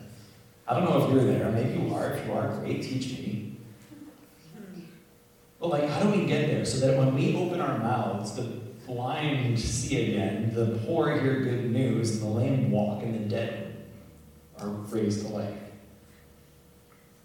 I 0.67 0.74
don't 0.74 0.84
know 0.84 1.01
if 1.01 1.13
you're 1.13 1.24
there. 1.24 1.50
Maybe 1.50 1.79
you 1.79 1.96
are. 1.96 2.12
If 2.12 2.27
you 2.27 2.34
are, 2.34 2.50
great, 2.57 2.84
teach 2.84 3.17
me. 3.19 3.55
But 5.62 5.69
like, 5.69 5.88
how 5.88 6.03
do 6.03 6.10
we 6.10 6.25
get 6.25 6.48
there 6.48 6.65
so 6.65 6.86
that 6.86 6.98
when 6.98 7.15
we 7.15 7.34
open 7.38 7.62
our 7.62 7.77
mouths, 7.77 8.36
the 8.36 8.60
blind 8.86 9.57
see 9.57 10.12
again, 10.12 10.53
the 10.53 10.77
poor 10.86 11.17
hear 11.22 11.39
good 11.39 11.72
news, 11.72 12.17
and 12.17 12.22
the 12.24 12.38
lame 12.38 12.69
walk, 12.69 13.01
and 13.01 13.15
the 13.15 13.29
dead 13.29 13.77
are 14.60 14.67
raised 14.67 15.25
to 15.25 15.31
life? 15.31 15.57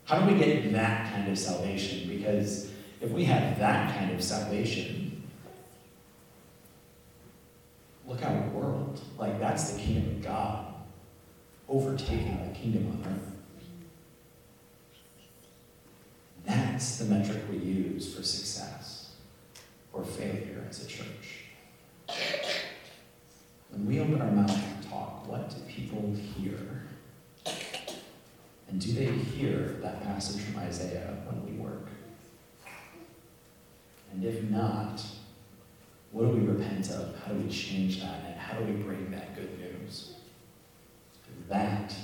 How 0.04 0.20
do 0.20 0.32
we 0.32 0.38
get 0.38 0.72
that 0.72 1.12
kind 1.12 1.28
of 1.28 1.36
salvation? 1.36 2.08
Because 2.08 2.71
if 3.02 3.10
we 3.10 3.24
have 3.24 3.58
that 3.58 3.96
kind 3.96 4.12
of 4.12 4.22
salvation, 4.22 5.24
look 8.06 8.22
at 8.22 8.30
our 8.30 8.48
world. 8.50 9.00
Like, 9.18 9.40
that's 9.40 9.72
the 9.72 9.80
kingdom 9.80 10.16
of 10.16 10.22
God 10.22 10.66
overtaking 11.68 12.48
the 12.48 12.58
kingdom 12.58 12.86
on 12.88 13.12
earth. 13.12 13.28
That's 16.44 16.98
the 16.98 17.06
metric 17.06 17.42
we 17.50 17.58
use 17.58 18.14
for 18.14 18.22
success 18.22 19.14
or 19.92 20.04
failure 20.04 20.64
as 20.68 20.84
a 20.84 20.86
church. 20.86 21.46
When 23.70 23.86
we 23.86 24.00
open 24.00 24.20
our 24.20 24.30
mouth 24.30 24.50
and 24.50 24.88
talk? 24.88 25.26
What 25.26 25.50
do 25.50 25.56
people 25.62 26.14
hear? 26.36 26.58
And 28.68 28.80
do 28.80 28.92
they 28.92 29.06
hear 29.06 29.76
that 29.82 30.02
passage 30.02 30.42
from 30.42 30.60
Isaiah 30.60 31.16
when 31.26 31.44
we 31.46 31.52
work? 31.62 31.81
And 34.12 34.24
if 34.24 34.42
not, 34.44 35.02
what 36.10 36.22
do 36.22 36.28
we 36.28 36.46
repent 36.46 36.90
of? 36.90 37.16
How 37.24 37.32
do 37.32 37.40
we 37.40 37.50
change 37.50 38.00
that? 38.02 38.24
And 38.26 38.38
how 38.38 38.58
do 38.58 38.64
we 38.64 38.72
bring 38.72 39.10
that 39.10 39.34
good 39.34 39.58
news? 39.58 40.14
That 41.48 41.94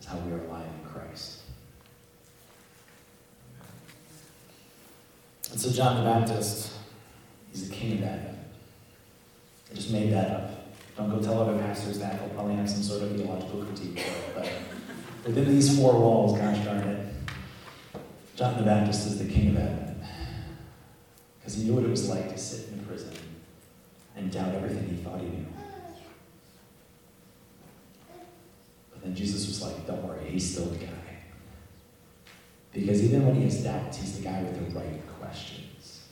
is 0.00 0.06
how 0.06 0.18
we 0.18 0.32
are 0.32 0.44
alive 0.44 0.66
in 0.82 0.90
Christ. 0.90 1.42
And 5.50 5.60
so 5.60 5.70
John 5.70 6.04
the 6.04 6.10
Baptist, 6.10 6.72
he's 7.50 7.68
the 7.68 7.74
king 7.74 7.98
of 7.98 8.04
Advent. 8.04 8.38
I 9.70 9.74
just 9.74 9.90
made 9.90 10.12
that 10.12 10.30
up. 10.30 10.50
Don't 10.96 11.10
go 11.10 11.20
tell 11.20 11.40
other 11.40 11.58
pastors 11.58 11.98
that. 12.00 12.18
They'll 12.18 12.28
probably 12.30 12.56
have 12.56 12.68
some 12.68 12.82
sort 12.82 13.02
of 13.02 13.16
theological 13.16 13.64
critique 13.64 14.00
for 14.00 14.40
it. 14.40 14.52
But 15.22 15.34
within 15.34 15.48
these 15.48 15.78
four 15.78 15.92
walls, 15.92 16.38
gosh 16.38 16.64
darn 16.64 16.78
it, 16.78 17.14
John 18.36 18.56
the 18.58 18.64
Baptist 18.64 19.06
is 19.06 19.18
the 19.18 19.32
king 19.32 19.56
of 19.56 19.62
Advent. 19.62 19.87
Because 21.48 21.62
he 21.62 21.70
knew 21.70 21.76
what 21.76 21.84
it 21.84 21.88
was 21.88 22.10
like 22.10 22.28
to 22.28 22.36
sit 22.36 22.68
in 22.68 22.84
prison 22.84 23.10
and 24.14 24.30
doubt 24.30 24.54
everything 24.54 24.86
he 24.86 24.96
thought 24.96 25.18
he 25.18 25.28
knew. 25.28 25.46
But 28.92 29.02
then 29.02 29.14
Jesus 29.14 29.46
was 29.46 29.62
like, 29.62 29.86
don't 29.86 30.06
worry, 30.06 30.28
he's 30.28 30.52
still 30.52 30.66
the 30.66 30.76
guy. 30.76 30.92
Because 32.70 33.02
even 33.02 33.26
when 33.26 33.36
he 33.36 33.44
has 33.44 33.64
doubts, 33.64 33.96
he's 33.96 34.18
the 34.18 34.24
guy 34.24 34.42
with 34.42 34.74
the 34.74 34.78
right 34.78 35.00
questions. 35.18 36.08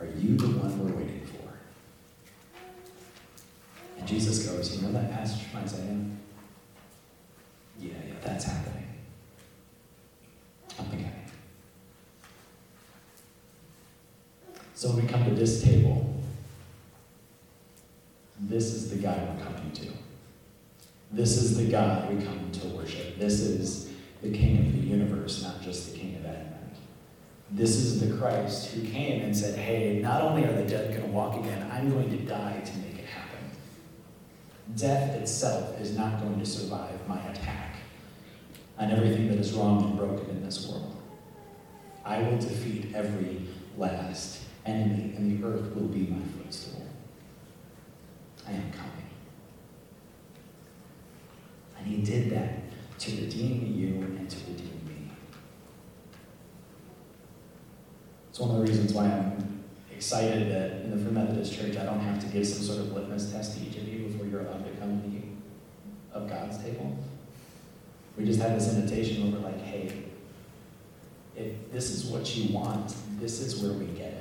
Are 0.00 0.06
you 0.06 0.36
the 0.36 0.48
one 0.48 0.80
we're 0.80 0.96
waiting 0.96 1.24
for? 1.26 1.52
And 4.00 4.08
Jesus 4.08 4.48
goes, 4.48 4.74
You 4.74 4.82
know 4.82 4.92
that 4.94 5.12
passage 5.12 5.46
from 5.46 5.60
Isaiah? 5.60 6.06
Yeah, 7.78 7.92
yeah, 8.04 8.14
that's 8.20 8.46
happening. 8.46 8.88
I'm 10.76 10.90
the 10.90 10.96
guy. 10.96 11.24
So 14.74 14.88
when 14.88 15.06
we 15.06 15.08
come 15.08 15.24
to 15.24 15.34
this 15.34 15.62
table, 15.62 16.14
this 18.40 18.74
is 18.74 18.90
the 18.90 18.96
guy 18.96 19.16
we're 19.16 19.44
coming 19.44 19.70
to. 19.72 19.86
This 21.12 21.36
is 21.36 21.56
the 21.56 21.70
God 21.70 22.12
we 22.12 22.24
come 22.24 22.50
to 22.50 22.66
worship. 22.68 23.18
This 23.18 23.40
is 23.40 23.92
the 24.20 24.32
King 24.32 24.58
of 24.58 24.72
the 24.72 24.78
universe, 24.78 25.42
not 25.44 25.62
just 25.62 25.92
the 25.92 25.98
King 25.98 26.16
of 26.16 26.26
Advent. 26.26 26.74
This 27.52 27.76
is 27.76 28.00
the 28.00 28.16
Christ 28.16 28.72
who 28.72 28.84
came 28.88 29.22
and 29.22 29.36
said, 29.36 29.56
Hey, 29.56 30.00
not 30.00 30.22
only 30.22 30.44
are 30.44 30.52
the 30.52 30.64
dead 30.64 30.90
going 30.90 31.02
to 31.02 31.08
walk 31.08 31.38
again, 31.38 31.70
I'm 31.70 31.90
going 31.90 32.10
to 32.10 32.24
die 32.24 32.60
to 32.64 32.78
make 32.78 32.98
it 32.98 33.06
happen. 33.06 33.38
Death 34.76 35.14
itself 35.20 35.80
is 35.80 35.96
not 35.96 36.20
going 36.20 36.40
to 36.40 36.46
survive 36.46 37.06
my 37.06 37.22
attack 37.28 37.76
on 38.76 38.90
everything 38.90 39.28
that 39.28 39.38
is 39.38 39.52
wrong 39.52 39.84
and 39.84 39.96
broken 39.96 40.28
in 40.30 40.44
this 40.44 40.66
world. 40.66 40.96
I 42.04 42.22
will 42.22 42.38
defeat 42.38 42.92
every 42.92 43.46
last 43.76 44.43
enemy, 44.66 45.14
and 45.16 45.42
the 45.42 45.46
earth 45.46 45.74
will 45.74 45.88
be 45.88 46.06
my 46.06 46.22
footstool. 46.42 46.86
I 48.46 48.52
am 48.52 48.72
coming. 48.72 48.90
And 51.78 51.86
he 51.86 52.02
did 52.02 52.30
that 52.30 52.98
to 53.00 53.10
redeem 53.12 53.74
you 53.74 54.02
and 54.02 54.30
to 54.30 54.36
redeem 54.50 54.80
me. 54.86 55.10
It's 58.30 58.38
one 58.38 58.50
of 58.50 58.56
the 58.56 58.62
reasons 58.62 58.92
why 58.92 59.06
I'm 59.06 59.64
excited 59.94 60.50
that 60.50 60.82
in 60.82 60.90
the 60.90 60.96
Free 60.96 61.12
Methodist 61.12 61.54
Church 61.54 61.76
I 61.76 61.84
don't 61.84 62.00
have 62.00 62.20
to 62.20 62.26
give 62.26 62.46
some 62.46 62.62
sort 62.62 62.80
of 62.80 62.92
litmus 62.92 63.32
test 63.32 63.58
to 63.58 63.64
each 63.64 63.76
of 63.76 63.88
you 63.88 64.06
before 64.06 64.26
you're 64.26 64.40
allowed 64.40 64.64
to 64.64 64.80
come 64.80 65.00
to 65.00 65.08
the 65.08 65.14
of 66.14 66.28
God's 66.28 66.58
table. 66.62 66.96
We 68.16 68.24
just 68.24 68.40
have 68.40 68.52
this 68.52 68.72
invitation 68.72 69.24
where 69.24 69.40
we're 69.40 69.48
like, 69.48 69.60
hey, 69.60 70.04
if 71.36 71.72
this 71.72 71.90
is 71.90 72.04
what 72.06 72.36
you 72.36 72.54
want, 72.54 72.94
this 73.18 73.40
is 73.40 73.62
where 73.62 73.72
we 73.72 73.86
get. 73.86 74.13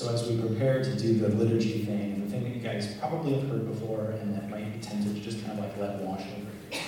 So 0.00 0.10
as 0.14 0.26
we 0.26 0.40
prepare 0.40 0.82
to 0.82 0.96
do 0.96 1.18
the 1.18 1.28
liturgy 1.28 1.84
thing, 1.84 2.24
the 2.24 2.30
thing 2.30 2.44
that 2.44 2.54
you 2.54 2.62
guys 2.62 2.96
probably 2.98 3.34
have 3.34 3.46
heard 3.50 3.70
before 3.70 4.12
and 4.12 4.34
that 4.34 4.48
might 4.48 4.72
be 4.72 4.80
tempted 4.80 5.14
to 5.14 5.20
just 5.20 5.44
kind 5.44 5.58
of 5.58 5.62
like 5.66 5.76
let 5.76 6.00
wash 6.00 6.22
over 6.22 6.50
you. 6.72 6.78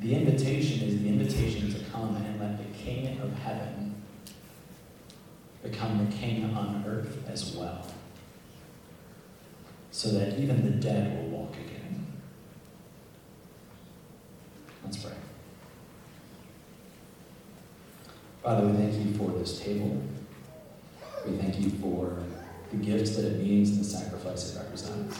The 0.00 0.14
invitation 0.14 0.88
is 0.88 1.02
the 1.02 1.08
invitation 1.08 1.70
to 1.74 1.84
come 1.90 2.16
and 2.16 2.40
let 2.40 2.56
the 2.56 2.78
King 2.78 3.20
of 3.20 3.34
heaven 3.34 4.02
become 5.62 6.06
the 6.06 6.16
King 6.16 6.54
on 6.54 6.82
earth 6.86 7.18
as 7.28 7.54
well. 7.54 7.86
So 9.90 10.08
that 10.12 10.38
even 10.38 10.64
the 10.64 10.70
dead 10.70 11.14
will 11.18 11.38
walk 11.38 11.52
again. 11.52 12.06
Let's 14.82 14.96
pray. 14.96 15.12
Father, 18.42 18.68
we 18.68 18.72
thank 18.72 19.04
you 19.04 19.12
for 19.18 19.38
this 19.38 19.60
table. 19.60 20.02
We 21.26 21.36
thank 21.38 21.58
you 21.60 21.70
for 21.70 22.18
the 22.70 22.76
gifts 22.76 23.16
that 23.16 23.24
it 23.24 23.42
means 23.42 23.70
and 23.70 23.80
the 23.80 23.84
sacrifice 23.84 24.54
it 24.54 24.58
represents. 24.58 25.18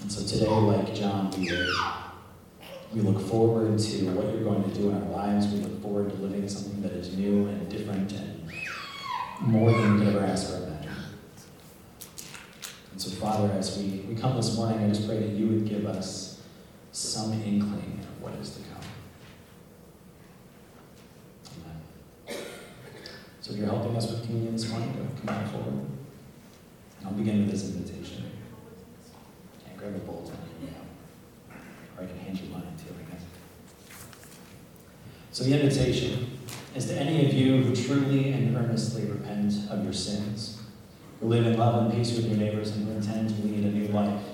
And 0.00 0.10
so 0.10 0.26
today, 0.26 0.48
like 0.48 0.94
John, 0.94 1.30
we 1.30 1.50
look, 1.50 1.76
we 2.92 3.00
look 3.00 3.20
forward 3.28 3.78
to 3.78 4.10
what 4.10 4.34
you're 4.34 4.42
going 4.42 4.64
to 4.64 4.74
do 4.74 4.90
in 4.90 4.96
our 4.96 5.08
lives. 5.10 5.46
We 5.52 5.60
look 5.60 5.80
forward 5.82 6.10
to 6.10 6.16
living 6.16 6.48
something 6.48 6.82
that 6.82 6.92
is 6.92 7.16
new 7.16 7.46
and 7.46 7.68
different 7.68 8.12
and 8.12 8.50
more 9.40 9.70
than 9.70 9.98
we 9.98 10.04
could 10.04 10.16
ever 10.16 10.26
ask 10.26 10.52
or 10.52 10.56
imagine. 10.56 10.90
And 12.90 13.00
so, 13.00 13.10
Father, 13.10 13.52
as 13.52 13.78
we, 13.78 14.04
we 14.08 14.16
come 14.16 14.36
this 14.36 14.56
morning, 14.56 14.84
I 14.84 14.88
just 14.88 15.06
pray 15.06 15.18
that 15.18 15.30
you 15.30 15.46
would 15.48 15.68
give 15.68 15.86
us 15.86 16.40
some 16.90 17.32
inkling 17.32 18.00
of 18.00 18.22
what 18.22 18.34
is 18.34 18.50
to 18.56 18.60
come. 18.62 18.72
So 23.42 23.51
if 23.51 23.51
you're 23.62 23.70
helping 23.70 23.96
us 23.96 24.10
with 24.10 24.24
communion 24.24 24.54
this 24.54 24.68
morning, 24.68 24.92
come 24.92 25.26
back 25.26 25.46
forward. 25.48 25.68
And 25.68 27.06
I'll 27.06 27.12
begin 27.12 27.42
with 27.42 27.52
this 27.52 27.68
invitation. 27.70 28.24
And 29.68 29.78
grab 29.78 29.94
a 29.94 29.98
me 29.98 30.70
out. 30.70 31.56
Or 31.96 32.02
I 32.02 32.06
can 32.06 32.18
hand 32.18 32.40
you 32.40 32.50
mine 32.50 32.62
too, 32.76 32.92
I 32.92 33.12
guess. 33.12 33.22
So 35.30 35.44
the 35.44 35.60
invitation 35.60 36.38
is 36.74 36.86
to 36.86 36.94
any 36.94 37.24
of 37.24 37.32
you 37.32 37.62
who 37.62 37.76
truly 37.76 38.32
and 38.32 38.56
earnestly 38.56 39.04
repent 39.04 39.54
of 39.70 39.84
your 39.84 39.92
sins, 39.92 40.60
who 41.20 41.28
live 41.28 41.46
in 41.46 41.56
love 41.56 41.84
and 41.84 41.94
peace 41.94 42.16
with 42.16 42.26
your 42.26 42.38
neighbors, 42.38 42.74
and 42.74 42.88
who 42.88 42.94
intend 42.94 43.28
to 43.28 43.42
lead 43.46 43.64
a 43.64 43.70
new 43.70 43.86
life, 43.88 44.24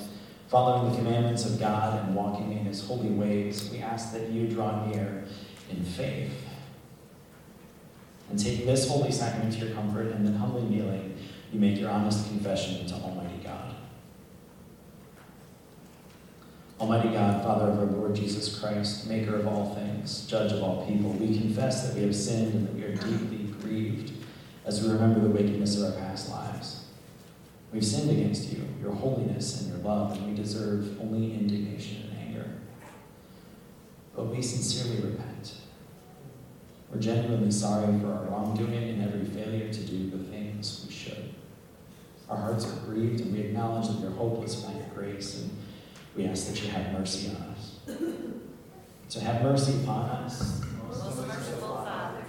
following 0.48 0.90
the 0.90 0.96
commandments 0.96 1.44
of 1.44 1.60
God 1.60 2.02
and 2.02 2.14
walking 2.14 2.52
in 2.52 2.64
his 2.64 2.82
holy 2.82 3.10
ways, 3.10 3.68
we 3.70 3.80
ask 3.80 4.10
that 4.14 4.30
you 4.30 4.48
draw 4.48 4.86
near 4.86 5.24
in 5.68 5.84
faith 5.84 6.32
take 8.38 8.66
this 8.66 8.88
holy 8.88 9.10
sacrament 9.10 9.52
to 9.54 9.66
your 9.66 9.74
comfort, 9.74 10.08
and 10.08 10.26
then 10.26 10.34
humbly 10.34 10.62
kneeling, 10.62 11.16
you 11.52 11.60
make 11.60 11.78
your 11.78 11.90
honest 11.90 12.28
confession 12.28 12.86
to 12.86 12.94
Almighty 12.94 13.42
God. 13.42 13.74
Almighty 16.80 17.08
God, 17.08 17.42
Father 17.42 17.72
of 17.72 17.78
our 17.78 17.86
Lord 17.86 18.14
Jesus 18.14 18.58
Christ, 18.60 19.08
maker 19.08 19.34
of 19.34 19.48
all 19.48 19.74
things, 19.74 20.26
judge 20.26 20.52
of 20.52 20.62
all 20.62 20.86
people, 20.86 21.10
we 21.10 21.36
confess 21.36 21.88
that 21.88 21.96
we 21.96 22.02
have 22.02 22.14
sinned 22.14 22.54
and 22.54 22.68
that 22.68 22.74
we 22.74 22.84
are 22.84 22.94
deeply 22.94 23.52
grieved 23.60 24.12
as 24.64 24.82
we 24.82 24.92
remember 24.92 25.20
the 25.20 25.28
wickedness 25.28 25.80
of 25.80 25.92
our 25.92 26.00
past 26.00 26.30
lives. 26.30 26.84
We've 27.72 27.84
sinned 27.84 28.10
against 28.10 28.52
you, 28.52 28.64
your 28.80 28.92
holiness 28.92 29.60
and 29.60 29.70
your 29.70 29.78
love, 29.78 30.16
and 30.16 30.28
we 30.28 30.34
deserve 30.34 31.00
only 31.00 31.34
indignation 31.34 32.08
and 32.10 32.28
anger. 32.28 32.50
But 34.14 34.26
we 34.26 34.40
sincerely 34.40 35.10
repent 35.10 35.27
we're 36.90 37.00
genuinely 37.00 37.50
sorry 37.50 37.98
for 38.00 38.12
our 38.12 38.24
wrongdoing 38.24 38.88
and 38.88 39.02
every 39.02 39.24
failure 39.26 39.72
to 39.72 39.80
do 39.80 40.10
the 40.10 40.24
things 40.24 40.84
we 40.86 40.92
should. 40.92 41.34
Our 42.30 42.36
hearts 42.36 42.66
are 42.66 42.76
grieved, 42.86 43.20
and 43.20 43.32
we 43.32 43.40
acknowledge 43.40 43.88
that 43.88 44.00
we're 44.00 44.10
hopeless 44.10 44.56
by 44.56 44.72
your 44.72 44.86
grace, 44.94 45.40
and 45.40 45.50
we 46.16 46.26
ask 46.26 46.48
that 46.48 46.62
you 46.62 46.70
have 46.70 46.92
mercy 46.92 47.28
on 47.28 47.36
us. 47.42 47.78
So 49.08 49.20
have 49.20 49.42
mercy 49.42 49.82
upon 49.82 50.10
us. 50.10 50.62
Most 50.86 51.26
merciful 51.26 51.76
Father, 51.76 52.22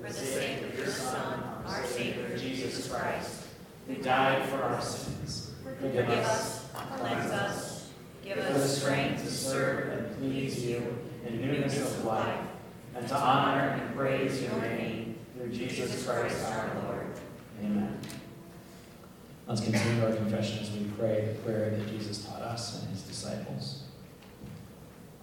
for 0.00 0.08
the 0.08 0.14
sake 0.14 0.62
of 0.62 0.78
your 0.78 0.88
Son, 0.88 1.42
our 1.66 1.84
Savior, 1.84 2.36
Jesus 2.36 2.88
Christ, 2.88 3.44
who 3.86 3.96
died 3.96 4.48
for 4.48 4.62
our 4.62 4.80
sins, 4.80 5.52
forgive 5.80 6.08
us, 6.08 6.66
cleanse 6.98 7.30
us, 7.32 7.90
give 8.24 8.38
us 8.38 8.78
strength 8.78 9.22
to 9.22 9.30
serve 9.30 9.88
and 9.88 10.18
please 10.18 10.64
you 10.64 10.96
in 11.26 11.40
newness 11.40 11.78
of 11.80 12.04
life 12.04 12.45
and 12.96 13.06
to 13.08 13.14
honor 13.14 13.60
and 13.60 13.94
praise 13.94 14.42
your 14.42 14.58
name 14.60 15.18
through 15.36 15.50
Jesus 15.50 16.06
Christ 16.06 16.46
our 16.46 16.70
Lord. 16.82 17.06
Amen. 17.62 17.98
Let's 19.46 19.60
continue 19.60 20.04
our 20.04 20.12
confession 20.12 20.60
as 20.60 20.70
we 20.70 20.84
pray 20.98 21.26
the 21.26 21.38
prayer 21.40 21.70
that 21.70 21.88
Jesus 21.88 22.24
taught 22.24 22.40
us 22.40 22.80
and 22.80 22.90
his 22.90 23.02
disciples. 23.02 23.82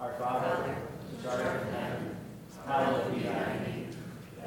Our 0.00 0.14
Father, 0.14 0.76
who 1.22 1.28
art 1.28 1.40
in 1.40 1.72
heaven, 1.74 2.16
hallowed 2.64 3.12
be 3.12 3.20
thy 3.20 3.58
name. 3.58 3.88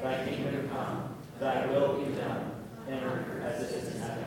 Thy 0.01 0.25
kingdom 0.25 0.69
come, 0.69 1.15
thy 1.39 1.65
will 1.67 1.97
be 1.97 2.13
done, 2.13 2.51
in 2.87 2.93
earth 2.93 3.43
as 3.43 3.63
it 3.63 3.75
is 3.75 3.95
in 3.95 4.01
heaven. 4.01 4.25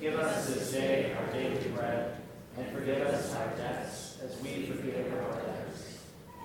Give 0.00 0.18
us 0.18 0.46
this 0.46 0.70
day 0.72 1.14
our 1.18 1.32
daily 1.32 1.68
bread, 1.70 2.16
and 2.56 2.72
forgive 2.72 3.00
us 3.02 3.34
our 3.34 3.48
debts 3.56 4.18
as 4.22 4.40
we 4.42 4.66
forgive 4.66 5.12
our 5.12 5.32
debtors. 5.32 5.91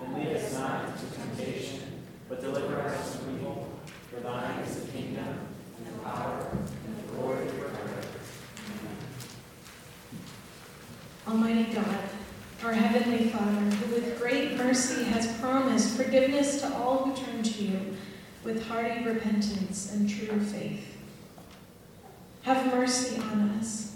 And 0.04 0.14
lead 0.14 0.36
us 0.36 0.54
not 0.54 0.86
into 0.86 1.16
temptation, 1.16 2.04
but 2.30 2.42
deliver 2.42 2.82
us 2.82 3.16
from 3.18 3.36
evil. 3.36 3.70
For 4.12 4.20
thine 4.22 4.60
is 4.60 4.82
the 4.82 4.92
kingdom, 4.92 5.28
and 5.78 5.88
the 5.88 6.04
power, 6.04 6.48
and 6.86 6.98
the 6.98 7.14
glory 7.14 7.48
forever. 7.48 8.02
Almighty 11.28 11.74
God, 11.74 12.00
our 12.64 12.74
Heavenly 12.74 13.30
Father, 13.30 13.76
who 13.76 13.96
with 13.96 14.20
great 14.20 14.56
mercy 14.56 15.04
has 15.06 15.28
promised 15.40 15.98
forgiveness 15.98 16.62
to 16.62 16.74
all 16.76 17.06
who 17.06 17.16
turn 17.16 17.44
to 17.44 17.64
you 17.64 17.98
with 18.44 18.66
hearty 18.68 19.04
repentance 19.04 19.94
and 19.94 20.10
true 20.10 20.40
faith. 20.40 20.98
Have 22.44 22.74
mercy 22.74 23.20
on 23.20 23.50
us. 23.60 23.96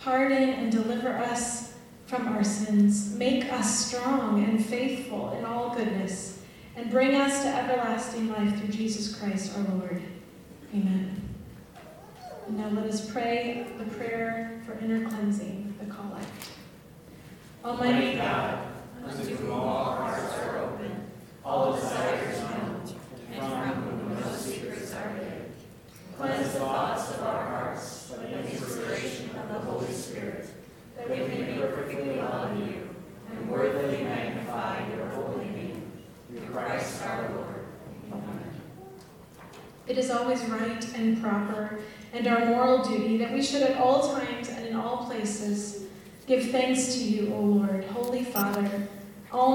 Pardon 0.00 0.50
and 0.50 0.70
deliver 0.70 1.10
us 1.10 1.71
from 2.12 2.28
our 2.28 2.44
sins. 2.44 3.14
Make 3.14 3.50
us 3.50 3.86
strong 3.86 4.44
and 4.44 4.62
faithful 4.62 5.32
in 5.38 5.46
all 5.46 5.74
goodness, 5.74 6.42
and 6.76 6.90
bring 6.90 7.14
us 7.14 7.42
to 7.42 7.48
everlasting 7.48 8.28
life 8.28 8.58
through 8.58 8.68
Jesus 8.68 9.16
Christ 9.16 9.56
our 9.56 9.64
Lord. 9.76 10.02
Amen. 10.74 11.22
And 12.46 12.58
now 12.58 12.68
let 12.68 12.84
us 12.84 13.10
pray 13.10 13.66
the 13.78 13.84
prayer 13.84 14.60
for 14.66 14.74
inner 14.74 15.08
cleansing, 15.08 15.74
the 15.80 15.86
collect. 15.86 16.26
Almighty 17.64 18.16
God, 18.18 18.58
unto 19.02 19.34
whom 19.34 19.52
all 19.52 19.96
hearts 19.96 20.34
are 20.40 20.58
open, 20.58 21.10
all 21.42 21.72
desires 21.72 22.40
known, 22.40 22.82
and 23.32 23.40
from 23.40 23.82
whom 23.84 24.20
no 24.20 24.36
secrets 24.36 24.92
are 24.92 25.08
hid. 25.14 25.50
Cleanse 26.18 26.52
the 26.52 26.58
thoughts 26.58 27.10
of 27.12 27.22
our 27.22 27.42
hearts 27.46 28.10
by 28.10 28.26
the 28.26 28.50
inspiration 28.50 29.30
of 29.30 29.48
the 29.48 29.58
Holy 29.60 29.92
Spirit, 29.92 30.46
that 31.08 31.28
we 31.28 31.42
may 31.42 31.58
perfectly 31.58 32.16
love 32.16 32.56
you 32.56 32.88
and 33.30 33.50
worthily 33.50 34.02
magnify 34.02 34.86
your 34.94 35.06
holy 35.08 35.46
name. 35.46 35.92
Through 36.28 36.46
Christ 36.48 37.02
our 37.02 37.30
Lord. 37.30 37.66
Amen. 38.12 38.50
it 39.86 39.98
is 39.98 40.10
always 40.10 40.42
right 40.44 40.94
and 40.94 41.22
proper 41.22 41.80
and 42.12 42.26
our 42.26 42.46
moral 42.46 42.82
duty 42.84 43.16
that 43.18 43.32
we 43.32 43.42
should 43.42 43.62
at 43.62 43.78
all 43.78 44.14
times 44.14 44.48
and 44.48 44.66
in 44.66 44.76
all 44.76 45.06
places 45.06 45.84
give 46.26 46.50
thanks 46.50 46.94
to 46.94 47.00
you, 47.04 47.34
O 47.34 47.40
Lord, 47.40 47.84
Holy 47.84 48.24
Father, 48.24 48.88